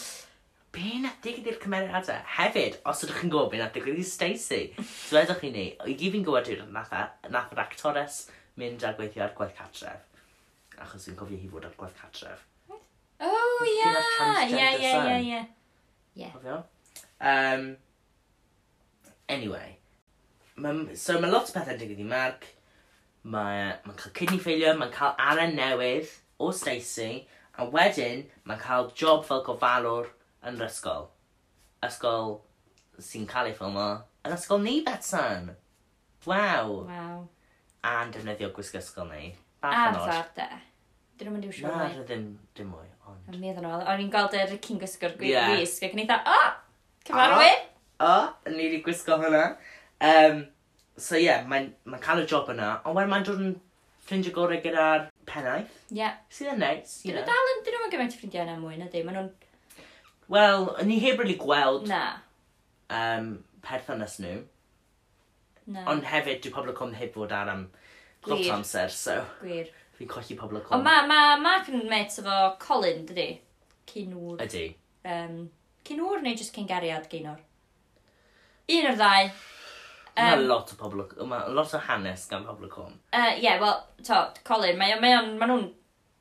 be 0.75 0.97
na 1.03 1.13
digwydd 1.23 1.51
i'r 1.53 1.59
cymeriadau? 1.61 2.25
Hefyd, 2.39 2.79
os 2.89 3.05
ydych 3.05 3.21
chi'n 3.21 3.31
gwybod 3.31 3.53
be 3.53 3.61
na 3.61 3.69
digwydd 3.75 4.01
i 4.01 4.07
Stacey, 4.09 4.73
dwedwch 4.81 5.39
chi 5.43 5.53
ni, 5.53 5.67
i 5.85 5.95
gyd 6.01 6.17
fi'n 6.17 6.25
gwybod 6.27 6.49
yw'r 6.51 6.65
nath, 6.75 6.91
nath 7.31 7.53
yr 7.55 7.63
actores 7.63 8.23
mynd 8.59 8.83
ar 8.89 8.97
gweithio 8.97 9.23
ar 9.27 9.37
gwaith 9.37 9.55
catref. 9.61 10.03
Achos 10.81 11.07
fi'n 11.07 11.19
cofio 11.21 11.39
hi 11.39 11.53
fod 11.53 11.69
ar 11.69 11.77
gwaith 11.79 11.95
catref. 12.01 12.43
Oh, 12.69 13.63
ie! 13.67 13.95
Ie, 14.49 14.67
ie, 14.81 14.91
ie, 14.91 15.15
ie. 15.29 15.41
Ie. 16.19 16.33
Cofio? 16.33 16.59
Um, 17.19 17.77
anyway. 19.27 19.77
Ma, 20.55 20.73
so 20.95 21.19
mae 21.19 21.31
lot 21.31 21.51
o 21.51 21.55
bethau'n 21.57 21.79
digwydd 21.79 22.03
i 22.03 22.07
Mark. 22.07 22.47
Mae'n 23.29 23.85
ma 23.85 23.95
cael 23.99 24.15
kidney 24.15 24.41
failure, 24.43 24.75
mae'n 24.79 24.93
cael 24.95 25.15
aren 25.19 25.55
newydd 25.59 26.11
o 26.39 26.51
Stacey, 26.55 27.25
a 27.59 27.67
wedyn 27.67 28.25
mae'n 28.47 28.61
cael 28.63 28.91
job 28.95 29.25
fel 29.27 29.43
gofalwr 29.47 30.11
yn 30.47 30.59
yr 30.59 30.69
ysgol. 30.69 31.09
Ysgol 31.85 32.37
sy'n 33.03 33.27
cael 33.27 33.51
ei 33.51 33.57
ffilmo 33.57 33.89
yn 34.27 34.35
ysgol 34.35 34.63
ni, 34.63 34.79
Betsan. 34.85 35.51
Waw. 36.27 36.73
Waw. 36.89 37.19
A'n 37.87 38.11
defnyddio 38.13 38.51
gwisg 38.55 38.77
ysgol 38.79 39.07
ni. 39.13 39.33
Bach 39.63 39.89
yn 39.89 39.99
oed. 40.01 40.11
A 40.13 40.23
de. 40.35 40.47
Dyn 41.19 41.29
nhw'n 41.29 41.37
mynd 41.37 41.47
i'w 41.47 41.55
siwr 41.55 41.71
mwy. 41.71 41.79
Na, 41.79 42.01
e 42.01 42.07
ddim, 42.07 42.25
dim 42.57 42.71
mwy. 42.73 42.87
Ond... 43.09 43.29
Mi 43.35 43.53
ddyn 43.53 43.65
nhw. 43.65 43.77
O'n 43.79 44.03
i'n 44.03 44.11
gweld 44.13 44.35
yr 44.39 44.55
cyn 44.65 44.81
gwisgo'r 44.81 45.15
gwisg 45.19 45.87
ac 45.87 45.95
yn 45.95 46.03
eitha, 46.03 46.19
o, 46.27 46.41
Cyfarwydd? 47.09 47.65
O, 47.99 48.05
o, 48.05 48.53
ni 48.53 48.67
wedi 48.67 48.83
gwisgo 48.85 49.17
hwnna. 49.17 49.45
Um, 50.05 50.43
so 50.95 51.17
ie, 51.17 51.25
yeah, 51.25 51.41
mae'n 51.49 51.71
ma 51.89 51.97
cael 52.03 52.21
y 52.21 52.27
job 52.29 52.51
yna, 52.53 52.75
ond 52.85 52.97
wedyn 52.97 53.09
mae'n 53.11 53.25
dod 53.25 53.41
yn 53.41 53.55
ffrindio 54.05 54.33
gorau 54.35 54.61
gyda'r 54.61 55.07
pennaeth. 55.29 55.73
Ie. 55.89 55.99
Yeah. 56.03 56.19
Sydd 56.33 56.53
yn 56.53 56.63
neis, 56.63 56.99
you 57.05 57.15
know. 57.15 57.25
dal 57.25 57.51
yn, 57.55 57.63
dyn 57.65 57.79
nhw'n 57.79 57.93
gymaint 57.95 58.15
o 58.15 58.21
ffrindiau 58.21 58.45
yna 58.45 58.55
mwy, 58.61 58.77
na 58.77 58.87
di? 58.93 59.03
Mae 59.05 59.17
nhw'n... 59.17 59.33
Wel, 60.29 60.69
ni 60.85 61.01
heb 61.01 61.21
really 61.21 61.37
gweld... 61.41 61.89
Na. 61.89 62.03
Um, 62.93 63.35
perthynas 63.65 64.19
nhw. 64.21 64.39
Na. 65.73 65.85
Ond 65.89 66.05
hefyd, 66.09 66.43
dwi 66.45 66.53
pobl 66.53 66.71
o 66.71 66.77
cwm 66.77 66.95
heb 66.97 67.13
fod 67.17 67.33
ar 67.35 67.53
am 67.55 67.67
lot 68.27 68.39
o 68.39 68.55
amser, 68.55 68.93
so... 68.93 69.17
Gwir. 69.41 69.69
Fi'n 69.97 70.09
colli 70.09 70.37
pobl 70.37 70.61
o 70.61 70.65
cwm. 70.65 70.77
Ond 70.77 70.85
ma, 70.85 70.99
ma, 71.09 71.21
Mark 71.41 71.73
yn 71.73 71.89
met 71.89 72.21
efo 72.21 72.41
Colin, 72.61 73.05
dydy? 73.09 73.31
Cyn 73.89 74.13
nhw... 74.13 74.37
Ydy. 74.45 74.67
Um, 75.09 75.39
cinwr 75.89 76.23
neu 76.23 76.37
jyst 76.37 76.55
cyn-gariad 76.55 77.09
geinwr? 77.11 77.39
Un 78.69 78.91
o'r 78.91 78.99
ddau. 78.99 79.31
Mae 80.19 80.35
um, 80.35 80.45
lot 80.49 80.71
o 80.73 80.77
pobl, 80.79 81.03
mae 81.29 81.51
lot 81.55 81.73
o 81.73 81.79
hanes 81.85 82.25
gan 82.29 82.45
pobl 82.47 82.67
y 82.67 82.71
cwm. 82.73 82.95
Ie, 83.13 83.19
uh, 83.19 83.35
yeah, 83.41 83.59
wel, 83.61 83.75
to, 84.05 84.19
Colin, 84.47 84.77
mae, 84.79 84.97
mae, 85.01 85.15
mae 85.39 85.49
nhw'n 85.49 85.69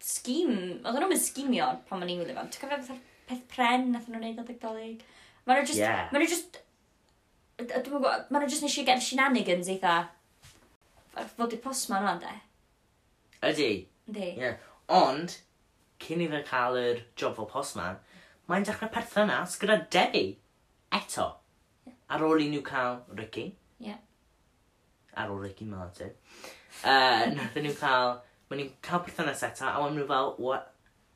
sgim, 0.05 0.53
oedden 0.85 1.05
nhw'n 1.05 1.21
sgimio 1.21 1.69
pan 1.89 2.01
ma'n 2.01 2.13
i'n 2.13 2.23
wylio 2.23 2.37
fan. 2.37 2.51
Ti'n 2.53 2.63
cofio 2.63 2.79
fatha'r 2.79 3.03
peth 3.29 3.45
pren 3.51 3.89
nath 3.93 4.07
nhw'n 4.11 4.25
neud 4.25 4.43
o 4.43 4.47
ddigdolig? 4.47 5.03
Mae 5.49 5.59
nhw 5.59 5.71
just, 5.71 5.83
yeah. 5.83 6.07
mae 6.13 6.23
nhw 6.23 6.31
just, 6.31 6.61
dwi'n 7.59 7.89
gwybod, 7.89 8.29
mae 8.31 8.43
nhw 8.45 8.53
just 8.53 8.65
nes 8.65 8.79
i 8.79 8.87
gael 8.87 9.03
shenanigans 9.03 9.71
eitha. 9.75 9.97
Fod 11.35 11.57
i 11.57 11.61
posma 11.63 12.03
nhw'n 12.05 12.23
de. 12.23 12.35
Ydy. 13.49 13.71
Ydy. 14.13 14.31
Yeah. 14.39 14.61
Ond, 14.95 15.41
cyn 16.05 16.23
i 16.23 16.31
fe 16.31 16.45
cael 16.47 16.79
yr 16.79 17.03
job 17.19 17.35
fel 17.39 17.51
postman, 17.51 17.99
mae'n 18.49 18.65
dechrau 18.65 18.91
perthynas 18.93 19.57
gyda 19.61 19.79
Debbie. 19.93 20.39
Eto. 20.95 21.27
Yeah. 21.87 21.97
Ar 22.15 22.25
ôl 22.25 22.45
i 22.45 22.49
nhw 22.53 22.63
cael 22.65 23.03
Ricky. 23.19 23.51
Yeah. 23.85 24.01
Ar 25.17 25.35
ôl 25.35 25.45
Ricky 25.45 25.69
Martin. 25.69 26.15
Uh, 26.79 27.27
Nath 27.35 27.57
nhw 27.59 27.73
cael... 27.75 28.21
Mae 28.49 28.61
nhw'n 28.61 28.69
cael 28.87 29.01
perthynas 29.05 29.41
eto, 29.45 29.67
a 29.67 29.81
maen 29.83 29.97
nhw 29.99 30.05
fel, 30.09 30.29
what, 30.41 30.69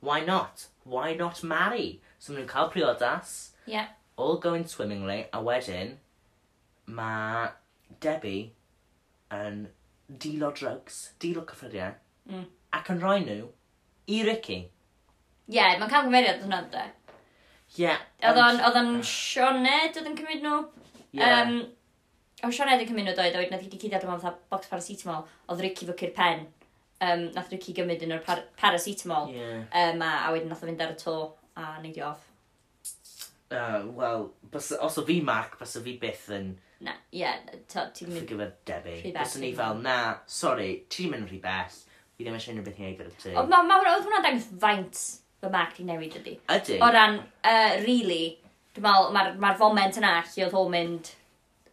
why 0.05 0.19
not? 0.27 0.67
Why 0.85 1.15
not 1.15 1.39
marry? 1.47 2.01
So 2.19 2.33
maen 2.33 2.43
nhw'n 2.43 2.51
cael 2.51 2.71
priodas. 2.73 3.53
Yeah. 3.65 3.93
All 4.17 4.41
going 4.43 4.67
swimmingly, 4.67 5.29
a 5.33 5.41
wedyn, 5.41 5.95
mae 6.87 7.47
Debbie 8.01 8.53
yn 9.33 9.69
deal 10.09 10.45
o 10.45 10.51
drugs, 10.51 11.13
deal 11.23 11.41
o 11.41 11.47
cyffuriau, 11.49 11.95
mm. 12.29 12.45
ac 12.77 12.91
yn 12.93 13.01
rhoi 13.01 13.23
nhw 13.25 13.49
i 14.13 14.23
Ricky. 14.27 14.59
Ie, 15.47 15.57
yeah, 15.57 15.79
mae'n 15.79 15.91
cael 15.95 16.09
gymeriad 16.09 16.45
yn 16.45 16.53
hynny, 16.59 16.85
Yeah. 17.79 18.01
Oedd 18.21 18.41
o'n, 18.41 18.59
oedd 18.67 18.79
o'n 18.81 18.91
Sioned 19.07 19.97
oedd 19.97 20.09
yn 20.11 20.17
cymryd 20.19 20.43
nhw. 20.45 20.57
Yeah. 21.17 21.47
Um, 21.47 21.63
o 22.45 22.51
Sioned 22.53 22.83
yn 22.83 22.89
cymryd 22.91 23.09
nhw 23.09 23.15
doedd, 23.17 23.39
oedd 23.39 23.53
nath 23.53 23.63
i 23.65 23.69
wedi 23.69 23.81
cydad 23.87 24.05
yma 24.07 24.19
fatha 24.21 24.35
box 24.53 24.69
paracetamol, 24.73 25.25
oedd 25.49 25.63
Ricky 25.65 25.89
fycu'r 25.89 26.13
pen. 26.17 26.45
Um, 27.03 27.29
nath 27.35 27.49
Ricky 27.53 27.75
gymryd 27.77 28.05
yn 28.05 28.17
o'r 28.17 28.25
par 28.27 28.45
paracetamol. 28.61 29.33
Yeah. 29.33 29.63
Um, 29.71 30.05
a, 30.05 30.11
a 30.27 30.35
wedyn 30.35 30.53
nath 30.53 30.65
o 30.65 30.69
fynd 30.69 30.85
ar 30.85 30.93
y 30.93 30.99
to 31.01 31.17
a 31.57 31.71
neud 31.85 31.97
i 31.97 32.05
off. 32.11 32.29
Uh, 33.53 33.81
Wel, 33.97 34.29
os 34.57 35.01
o 35.01 35.07
fi 35.09 35.21
Mark, 35.25 35.59
bys 35.61 35.75
o 35.81 35.85
fi 35.85 35.97
byth 36.01 36.29
yn... 36.37 36.53
Na, 36.83 36.97
ie, 37.15 37.23
yeah, 37.23 37.41
ti'n 37.71 38.09
mynd... 38.11 38.25
Ffigyfer 38.25 38.55
debyg. 38.69 39.09
Bys 39.15 39.39
ni 39.41 39.53
fel, 39.57 39.81
na, 39.85 39.97
sori, 40.27 40.71
ti'n 40.93 41.13
mynd 41.13 41.29
rhy 41.31 41.41
bell. 41.43 41.81
Fi 42.17 42.25
ddim 42.25 42.37
eisiau 42.37 42.57
unrhyw 42.57 42.69
beth 42.69 42.81
i 42.81 42.87
ei 42.89 42.97
gyda 42.99 43.13
ti. 43.17 43.35
Oedd 43.37 43.53
mae 43.53 43.69
ma, 43.69 43.77
ma, 43.81 43.93
hwnna'n 43.97 44.25
dangos 44.27 44.49
faint 44.61 45.03
fy 45.43 45.51
marc 45.53 45.75
di 45.79 45.87
newid 45.89 46.15
ydi. 46.21 46.37
Ydy. 46.57 46.79
O 46.83 46.91
ran, 46.95 47.19
uh, 47.43 47.73
really, 47.83 48.37
dwi'n 48.77 48.87
meddwl, 48.87 49.11
mae'r 49.17 49.35
ma, 49.43 49.53
foment 49.59 49.99
yna 50.01 50.15
lle 50.23 50.47
oedd 50.47 50.57
o'n 50.59 50.71
mynd 50.73 51.11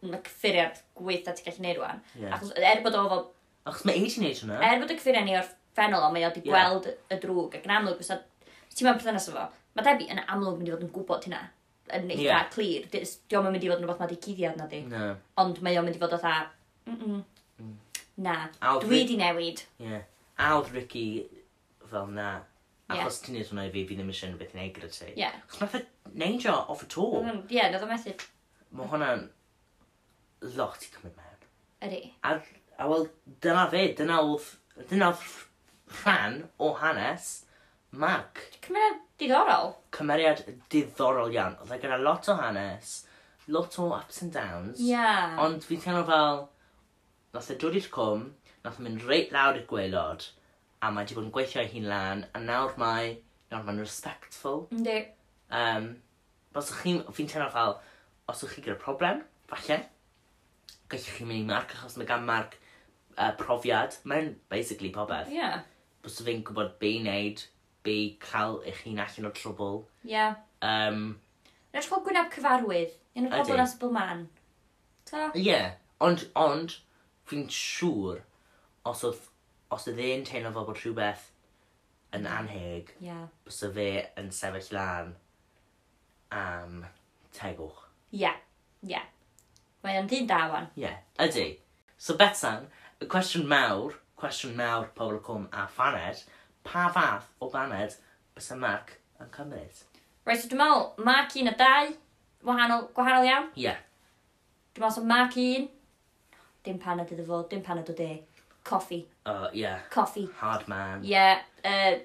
yn 0.05 0.15
y 0.15 0.21
cyffuriad 0.25 0.81
gweitha 0.97 1.35
ti'n 1.35 1.47
gallu 1.49 1.65
neud 1.65 1.79
rwan. 1.79 2.01
Yeah. 2.15 2.33
Achos 2.35 2.55
er 2.57 2.83
bod 2.85 2.97
o 2.97 3.05
fo... 3.11 3.21
Achos 3.69 3.85
mae 3.87 3.99
ei 3.99 4.09
ti'n 4.11 4.25
neud 4.25 4.41
hwnna. 4.43 4.59
Er 4.65 4.81
bod 4.81 4.93
y 4.93 4.97
cyffuriad 4.97 5.27
ni 5.27 5.37
o'r 5.37 5.47
ffenol 5.77 6.07
o, 6.07 6.11
mae 6.15 6.25
o 6.25 6.31
wedi 6.31 6.43
yeah. 6.49 6.67
gweld 6.67 6.89
y 6.89 7.21
drwg 7.23 7.57
ac 7.59 7.69
yn 7.69 7.75
amlwg, 7.77 8.03
os 8.03 8.11
ti'n 8.11 8.87
meddwl 8.87 8.99
perthynas 8.99 9.29
o 9.31 9.35
fo, 9.35 9.47
mae 9.77 9.87
debyg 9.87 10.13
yn 10.15 10.21
amlwg 10.25 10.59
mynd 10.59 10.71
i 10.71 10.75
fod 10.75 10.85
yn 10.85 10.93
gwybod 10.95 11.27
hynna 11.29 11.41
yn 11.97 12.13
eitha 12.13 12.25
yeah. 12.25 12.45
clir. 12.53 12.87
Diolch 12.93 13.49
yn 13.49 13.53
mynd 13.53 13.65
i 13.65 13.71
fod 13.71 13.81
yn 13.81 13.85
rhywbeth 13.85 14.03
mae 14.03 14.11
di 14.11 14.21
cuddiad 14.25 14.59
na 14.59 14.69
di. 14.71 14.81
No. 14.89 15.09
Ond 15.43 15.61
mae 15.65 15.79
o'n 15.79 15.87
mynd 15.87 15.99
i 15.99 16.01
fod 16.01 16.15
otha, 16.19 16.35
mm 16.89 16.95
-mm. 16.99 17.19
mm. 17.63 17.75
na, 18.25 18.37
Awd 18.71 18.87
dwi 18.87 19.03
di 19.09 19.17
newid. 19.19 19.65
Yeah. 19.83 20.07
A 20.39 20.53
oedd 20.55 20.71
Ricky 20.75 21.05
fel 21.91 22.07
na, 22.15 22.29
Achos 22.89 23.19
yeah. 23.19 23.25
ti'n 23.25 23.35
neud 23.37 23.49
hwnna 23.51 23.65
i 23.67 23.73
fi, 23.73 23.83
fi 23.85 23.97
ddim 23.97 24.13
eisiau 24.13 24.37
beth 24.39 24.55
i 24.55 24.59
neud 24.59 24.77
gyda 24.77 24.91
ti. 24.93 25.09
Yeah. 25.19 25.35
Chos 25.49 25.61
mae'n 25.61 25.73
ffordd 25.73 26.15
neidio 26.23 26.55
off 26.73 26.85
y 26.85 26.89
to. 26.89 27.09
Ie, 27.21 27.35
yeah, 27.53 27.75
o'n 27.77 27.91
methu. 27.91 28.15
Mae 28.73 28.89
hwnna'n 28.89 29.27
lot 30.57 30.87
i 30.87 30.89
cymryd 30.95 31.19
mewn. 31.19 31.45
Ydy. 31.85 32.01
A, 32.25 32.39
a 32.79 32.89
wel, 32.89 33.05
dyna 33.45 33.67
fe, 33.71 33.83
dyna 33.99 34.23
oedd, 34.25 34.49
dyna 34.89 35.11
oedd 35.13 35.37
rhan 35.99 36.41
o 36.57 36.73
hanes 36.81 37.29
Mark. 37.91 38.41
Cymeriad 38.61 38.99
diddorol. 39.17 39.71
Cymeriad 39.95 40.43
diddorol 40.69 41.33
iawn. 41.33 41.55
Oedd 41.63 41.73
e 41.73 41.79
gyda 41.81 41.97
lot 42.01 42.29
o 42.29 42.35
hanes, 42.37 42.91
lot 43.49 43.77
o 43.81 43.87
ups 43.95 44.21
and 44.21 44.33
downs. 44.33 44.81
Yeah. 44.81 45.37
Ond 45.41 45.65
fi'n 45.65 45.81
teimlo 45.81 46.03
fel, 46.09 46.43
nath 47.33 47.49
e 47.49 47.57
dod 47.61 47.77
i'r 47.79 47.89
cwm, 47.95 48.27
nath 48.65 48.77
e 48.77 48.85
mynd 48.85 49.07
reit 49.09 49.33
lawr 49.33 49.57
i'r 49.57 49.65
gwaelod, 49.71 50.27
a 50.81 50.91
mae 50.93 51.03
wedi 51.03 51.17
bod 51.17 51.27
yn 51.27 51.33
gweithio 51.35 51.63
ei 51.63 51.71
hun 51.73 51.87
lan, 51.91 52.25
a 52.33 52.41
nawr 52.43 52.75
mae, 52.79 53.17
nawr 53.51 53.65
mae'n 53.67 53.81
respectful. 53.81 54.65
Ynddi. 54.75 54.99
Um, 55.59 55.89
os 56.55 56.71
ych 56.73 56.83
chi'n, 56.83 57.01
fi'n 57.15 57.29
teimlo 57.31 57.49
fel, 57.53 57.77
os 58.31 58.43
ych 58.45 58.55
chi 58.55 58.63
gyda 58.65 58.77
problem, 58.79 59.23
falle, 59.51 59.79
gallwch 60.89 61.13
chi 61.17 61.27
mynd 61.27 61.43
i 61.43 61.47
marc, 61.49 61.75
achos 61.75 61.97
mae 61.99 62.07
gan 62.09 62.25
marc 62.27 62.57
uh, 63.17 63.31
profiad, 63.39 63.97
mae'n 64.09 64.33
basically 64.51 64.91
popeth. 64.95 65.31
Ie. 65.33 65.39
Yeah. 65.41 65.63
Bys 66.03 66.21
fi'n 66.23 66.43
gwybod 66.47 66.77
be 66.81 66.93
i 66.95 67.01
wneud, 67.03 67.43
be 67.83 67.95
i 68.05 68.05
cael 68.23 68.61
eich 68.67 68.85
hun 68.85 69.01
allan 69.03 69.29
o 69.29 69.33
trwbl. 69.35 69.81
Ie. 70.05 70.13
Yeah. 70.15 70.39
Um, 70.65 71.17
Rhaid 71.73 71.85
chi'n 71.85 72.05
gwneud 72.07 72.31
cyfarwydd, 72.33 72.95
yn 73.19 73.27
y 73.27 73.33
pobl 73.33 73.57
yn 73.57 73.65
ysbl 73.65 73.91
man. 73.93 74.23
Ie, 75.09 75.43
yeah. 75.43 75.73
ond, 76.05 76.23
ond, 76.39 76.79
fi'n 77.29 77.45
siŵr, 77.53 78.23
os 78.89 79.03
oedd 79.05 79.27
os 79.73 79.87
ydy 79.91 80.13
e'n 80.15 80.25
teimlo 80.27 80.51
fel 80.55 80.67
bod 80.67 80.79
rhywbeth 80.81 81.27
yn 82.17 82.25
anheg, 82.29 82.89
yeah. 83.03 83.27
bys 83.45 83.61
fe 83.75 83.89
yn 84.17 84.31
sefyll 84.33 84.71
lan 84.73 85.13
am 86.33 86.83
tegwch. 87.37 87.83
Ie, 88.11 88.23
yeah. 88.23 88.39
ie. 88.81 88.93
Yeah. 88.95 89.07
Mae 89.83 89.99
o'n 90.01 90.09
dyn 90.11 90.27
da 90.29 90.41
wan. 90.51 90.69
Ie, 90.75 90.87
yeah. 90.87 90.97
ydy. 91.21 91.47
So 92.01 92.17
Betsan, 92.17 92.65
y 92.99 93.07
cwestiwn 93.11 93.45
mawr, 93.49 93.97
cwestiwn 94.19 94.57
mawr 94.57 94.89
pobl 94.97 95.19
y 95.19 95.23
cwm 95.27 95.45
a 95.53 95.67
phaned, 95.75 96.23
pa 96.65 96.87
fath 96.95 97.29
o 97.39 97.51
baned 97.53 97.97
bys 98.35 98.49
y 98.55 98.57
Marc 98.59 98.95
yn 99.21 99.29
cymryd? 99.35 99.85
Rhaid, 100.25 100.41
so 100.41 100.49
dwi'n 100.49 100.63
meddwl, 100.63 100.87
Marc 101.05 101.37
un 101.39 101.51
a 101.51 101.55
dau, 101.59 101.93
wahanol, 102.47 102.87
gwahanol 102.97 103.29
iawn? 103.29 103.51
Ie. 103.53 103.69
Yeah. 103.69 103.85
Dwi'n 104.73 104.87
meddwl, 104.87 104.97
so 104.97 105.05
Marc 105.13 105.37
un, 105.41 105.69
dim 106.65 106.81
paned 106.81 107.13
iddo 107.13 107.25
fo, 107.29 107.43
dim 107.51 107.63
paned 107.65 107.93
o 107.93 107.95
e. 107.95 107.99
deg. 108.01 108.25
Coffee. 108.63 109.07
Uh, 109.25 109.49
yeah. 109.53 109.79
Coffee. 109.89 110.29
Hard 110.37 110.67
man. 110.67 111.01
Yeah. 111.03 111.39
Uh, 111.63 111.95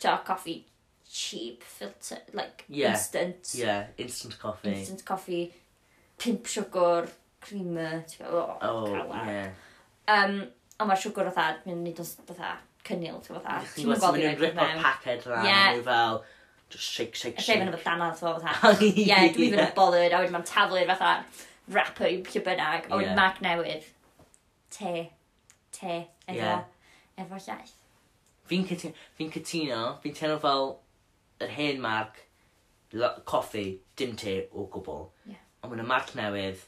dark 0.00 0.24
coffee. 0.24 0.66
Cheap 1.10 1.62
filter. 1.62 2.18
Like, 2.32 2.64
yeah. 2.68 2.92
instant. 2.92 3.52
Yeah, 3.54 3.86
instant 3.96 4.38
coffee. 4.38 4.72
Instant 4.72 5.04
coffee. 5.04 5.54
Pimp 6.18 6.44
siwgr. 6.44 7.08
Creamer. 7.40 8.04
Oh, 8.28 8.56
oh 8.60 8.84
cala. 8.86 9.22
yeah. 9.26 9.50
Um, 10.08 10.40
ond 10.78 10.88
mae'r 10.90 11.00
siwgr 11.02 11.28
o 11.30 11.34
thad, 11.34 11.60
mi'n 11.66 11.84
nid 11.84 12.00
os 12.02 12.14
fatha 12.26 12.56
cynnil, 12.86 13.20
ti'n 13.24 13.38
fatha. 13.38 13.60
Ti'n 13.74 13.92
gweld 13.92 14.18
i'n 14.22 14.40
rip 14.40 14.58
o'r 14.62 14.80
paced 14.82 15.26
rhan, 15.28 15.46
yeah. 15.46 15.80
fel, 15.86 16.22
just 16.72 16.84
shake, 16.84 17.14
shake, 17.18 17.38
shake. 17.42 17.58
Efallai 17.58 17.74
fy'n 17.74 17.78
y 17.78 17.84
dana, 17.84 18.08
ti'n 18.16 18.42
fatha. 18.46 18.72
Ie, 18.86 19.04
dwi'n 19.36 19.54
mynd 19.54 19.62
fy'n 19.62 19.76
bothered, 19.76 20.14
a 20.14 20.22
wedyn 20.22 20.34
mae'n 20.36 20.48
taflu'r 20.48 20.90
fatha 20.92 21.12
rapper 21.74 22.10
i 22.10 22.18
lle 22.22 22.44
bynnag, 22.46 22.88
a 22.88 22.94
wedyn 22.96 23.10
yeah. 23.10 23.18
mac 23.18 23.42
newydd, 23.44 23.88
te 24.74 24.94
te 25.78 25.94
efo, 26.26 26.36
yeah. 26.36 26.64
efo 27.18 27.38
llaeth. 27.46 27.74
Fi'n 28.48 28.64
cytuno, 28.68 28.94
fi'n 29.18 29.32
cytuno, 29.34 29.80
fi'n 30.02 30.16
teimlo 30.16 30.38
fel 30.42 30.70
yr 31.44 31.54
hen 31.54 31.82
marc, 31.84 32.22
coffi, 33.28 33.66
dim 34.00 34.16
te 34.16 34.40
o 34.52 34.66
gwbl. 34.72 35.08
Yeah. 35.28 35.42
Ond 35.62 35.74
mae'n 35.74 35.84
y 35.84 35.88
marc 35.88 36.14
newydd, 36.16 36.62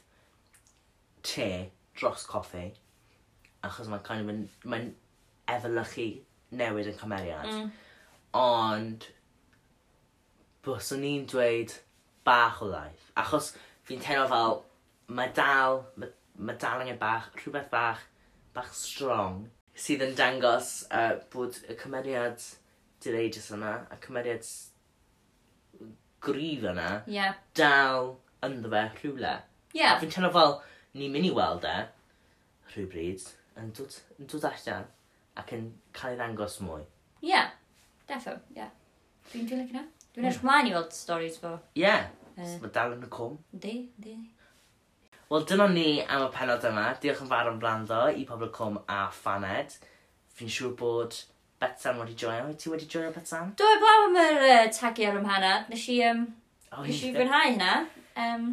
te 1.25 1.47
dros 1.97 2.27
coffi, 2.29 2.67
achos 3.65 3.89
mae'n 3.89 4.05
kind 4.05 4.29
of, 4.29 4.59
mae'n 4.69 4.91
efelychu 5.51 6.07
newid 6.57 6.91
yn 6.91 6.99
cymeriad. 6.99 7.49
Mm. 7.49 7.71
Ond, 8.37 9.09
bwyswn 10.65 11.07
i'n 11.07 11.27
dweud 11.29 11.73
bach 12.27 12.61
o 12.61 12.69
laeth. 12.69 13.09
Achos 13.17 13.51
fi'n 13.87 14.03
teimlo 14.03 14.29
fel, 14.31 14.57
mae 15.11 15.33
dal, 15.35 15.81
mae 15.97 16.13
ma 16.41 16.55
dal 16.57 16.81
angen 16.81 17.01
bach, 17.01 17.31
rhywbeth 17.37 17.69
bach 17.73 18.05
bach 18.55 18.73
strong 18.75 19.45
sydd 19.81 20.03
yn 20.05 20.17
dangos 20.17 20.73
uh, 20.91 21.15
bod 21.33 21.57
y 21.69 21.75
cymeriad 21.79 22.43
direidus 23.01 23.49
yna, 23.55 23.73
y 23.89 23.97
cymeriad 24.03 24.47
grif 26.21 26.65
yna, 26.69 26.89
yeah. 27.09 27.39
dal 27.57 28.15
ynddo 28.45 28.69
fe 28.73 28.83
rhywle. 28.99 29.35
Yeah. 29.73 29.95
A 29.95 29.99
fi'n 30.01 30.11
teimlo 30.13 30.31
fel 30.35 30.57
ni'n 30.99 31.13
mynd 31.13 31.29
i 31.29 31.31
weld 31.35 31.65
e, 31.65 31.77
rhywbryd, 32.73 33.23
yn 33.61 33.71
dod, 33.77 33.97
yn 34.19 34.29
dod 34.29 34.45
allan 34.51 34.89
ac 35.41 35.55
yn 35.57 35.71
cael 35.97 36.13
ei 36.13 36.19
ddangos 36.19 36.59
mwy. 36.61 36.83
Ie, 37.21 37.31
yeah. 37.31 37.49
defo, 38.09 38.35
ie. 38.53 38.59
Yeah. 38.59 38.75
Dwi'n 39.31 39.49
teimlo 39.49 39.65
gyda. 39.71 39.87
Dwi'n 40.11 40.27
edrych 40.27 40.45
mlaen 40.45 40.69
i 40.69 40.75
weld 40.75 40.93
stories 40.93 41.39
fo. 41.41 41.55
Ie, 41.73 41.87
yeah. 41.87 42.11
uh, 42.35 42.53
mae 42.61 42.75
dal 42.75 42.97
yn 42.97 43.07
y 43.07 43.11
cwm. 43.15 43.41
Di, 43.65 43.75
di. 44.03 44.17
Wel, 45.31 45.45
dyna 45.47 45.67
ni 45.71 46.01
am 46.11 46.25
y 46.25 46.31
penod 46.35 46.65
yma. 46.67 46.89
Diolch 46.99 47.21
yn 47.23 47.29
fawr 47.29 47.47
am 47.47 47.59
blando 47.61 48.01
i 48.11 48.25
pobl 48.27 48.49
cwm 48.51 48.81
a 48.91 49.05
phaned. 49.15 49.77
Fi'n 50.35 50.51
siŵr 50.51 50.73
bod 50.75 51.15
Betsan 51.61 52.01
wedi 52.01 52.17
joio. 52.19 52.49
Wyt 52.49 52.59
ti 52.59 52.67
wedi 52.73 52.89
joio 52.91 53.13
Betsan? 53.15 53.53
Do, 53.55 53.63
i 53.63 53.79
blaw 53.79 54.09
am 54.09 54.17
yr 54.19 54.43
uh, 54.49 54.65
tagi 54.75 55.07
ar 55.07 55.21
ymhanad. 55.21 55.69
Nes 55.71 55.85
i, 55.87 56.01
um, 56.09 56.25
oh, 56.73 56.83
nes 56.83 56.99
i 57.07 57.13
fwynhau 57.15 57.45
hynna. 57.47 57.71
Um... 58.19 58.49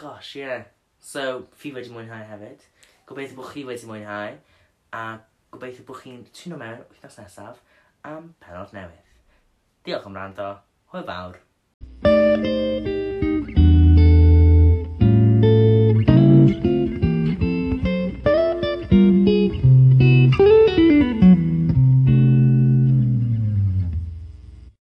Gosh, 0.00 0.30
ie. 0.38 0.46
Yeah. 0.46 0.64
So, 1.04 1.44
fi 1.60 1.74
wedi 1.76 1.92
mwynhau 1.92 2.24
hefyd. 2.30 2.64
Gobeithio 3.10 3.36
bod 3.42 3.52
chi 3.52 3.68
wedi 3.68 3.90
mwynhau. 3.90 4.38
A 4.96 5.06
gobeithio 5.52 5.84
bod 5.90 6.00
chi'n 6.00 6.22
tuno 6.32 6.56
mewn 6.62 6.86
wythnos 6.86 7.20
nesaf 7.20 7.60
am 8.08 8.32
penod 8.40 8.72
newydd. 8.72 9.12
Diolch 9.84 10.08
am 10.08 10.16
rando. 10.16 10.54
Hwyl 10.88 11.04
fawr. 11.12 11.36
Thank 12.00 12.86
you. 12.86 12.97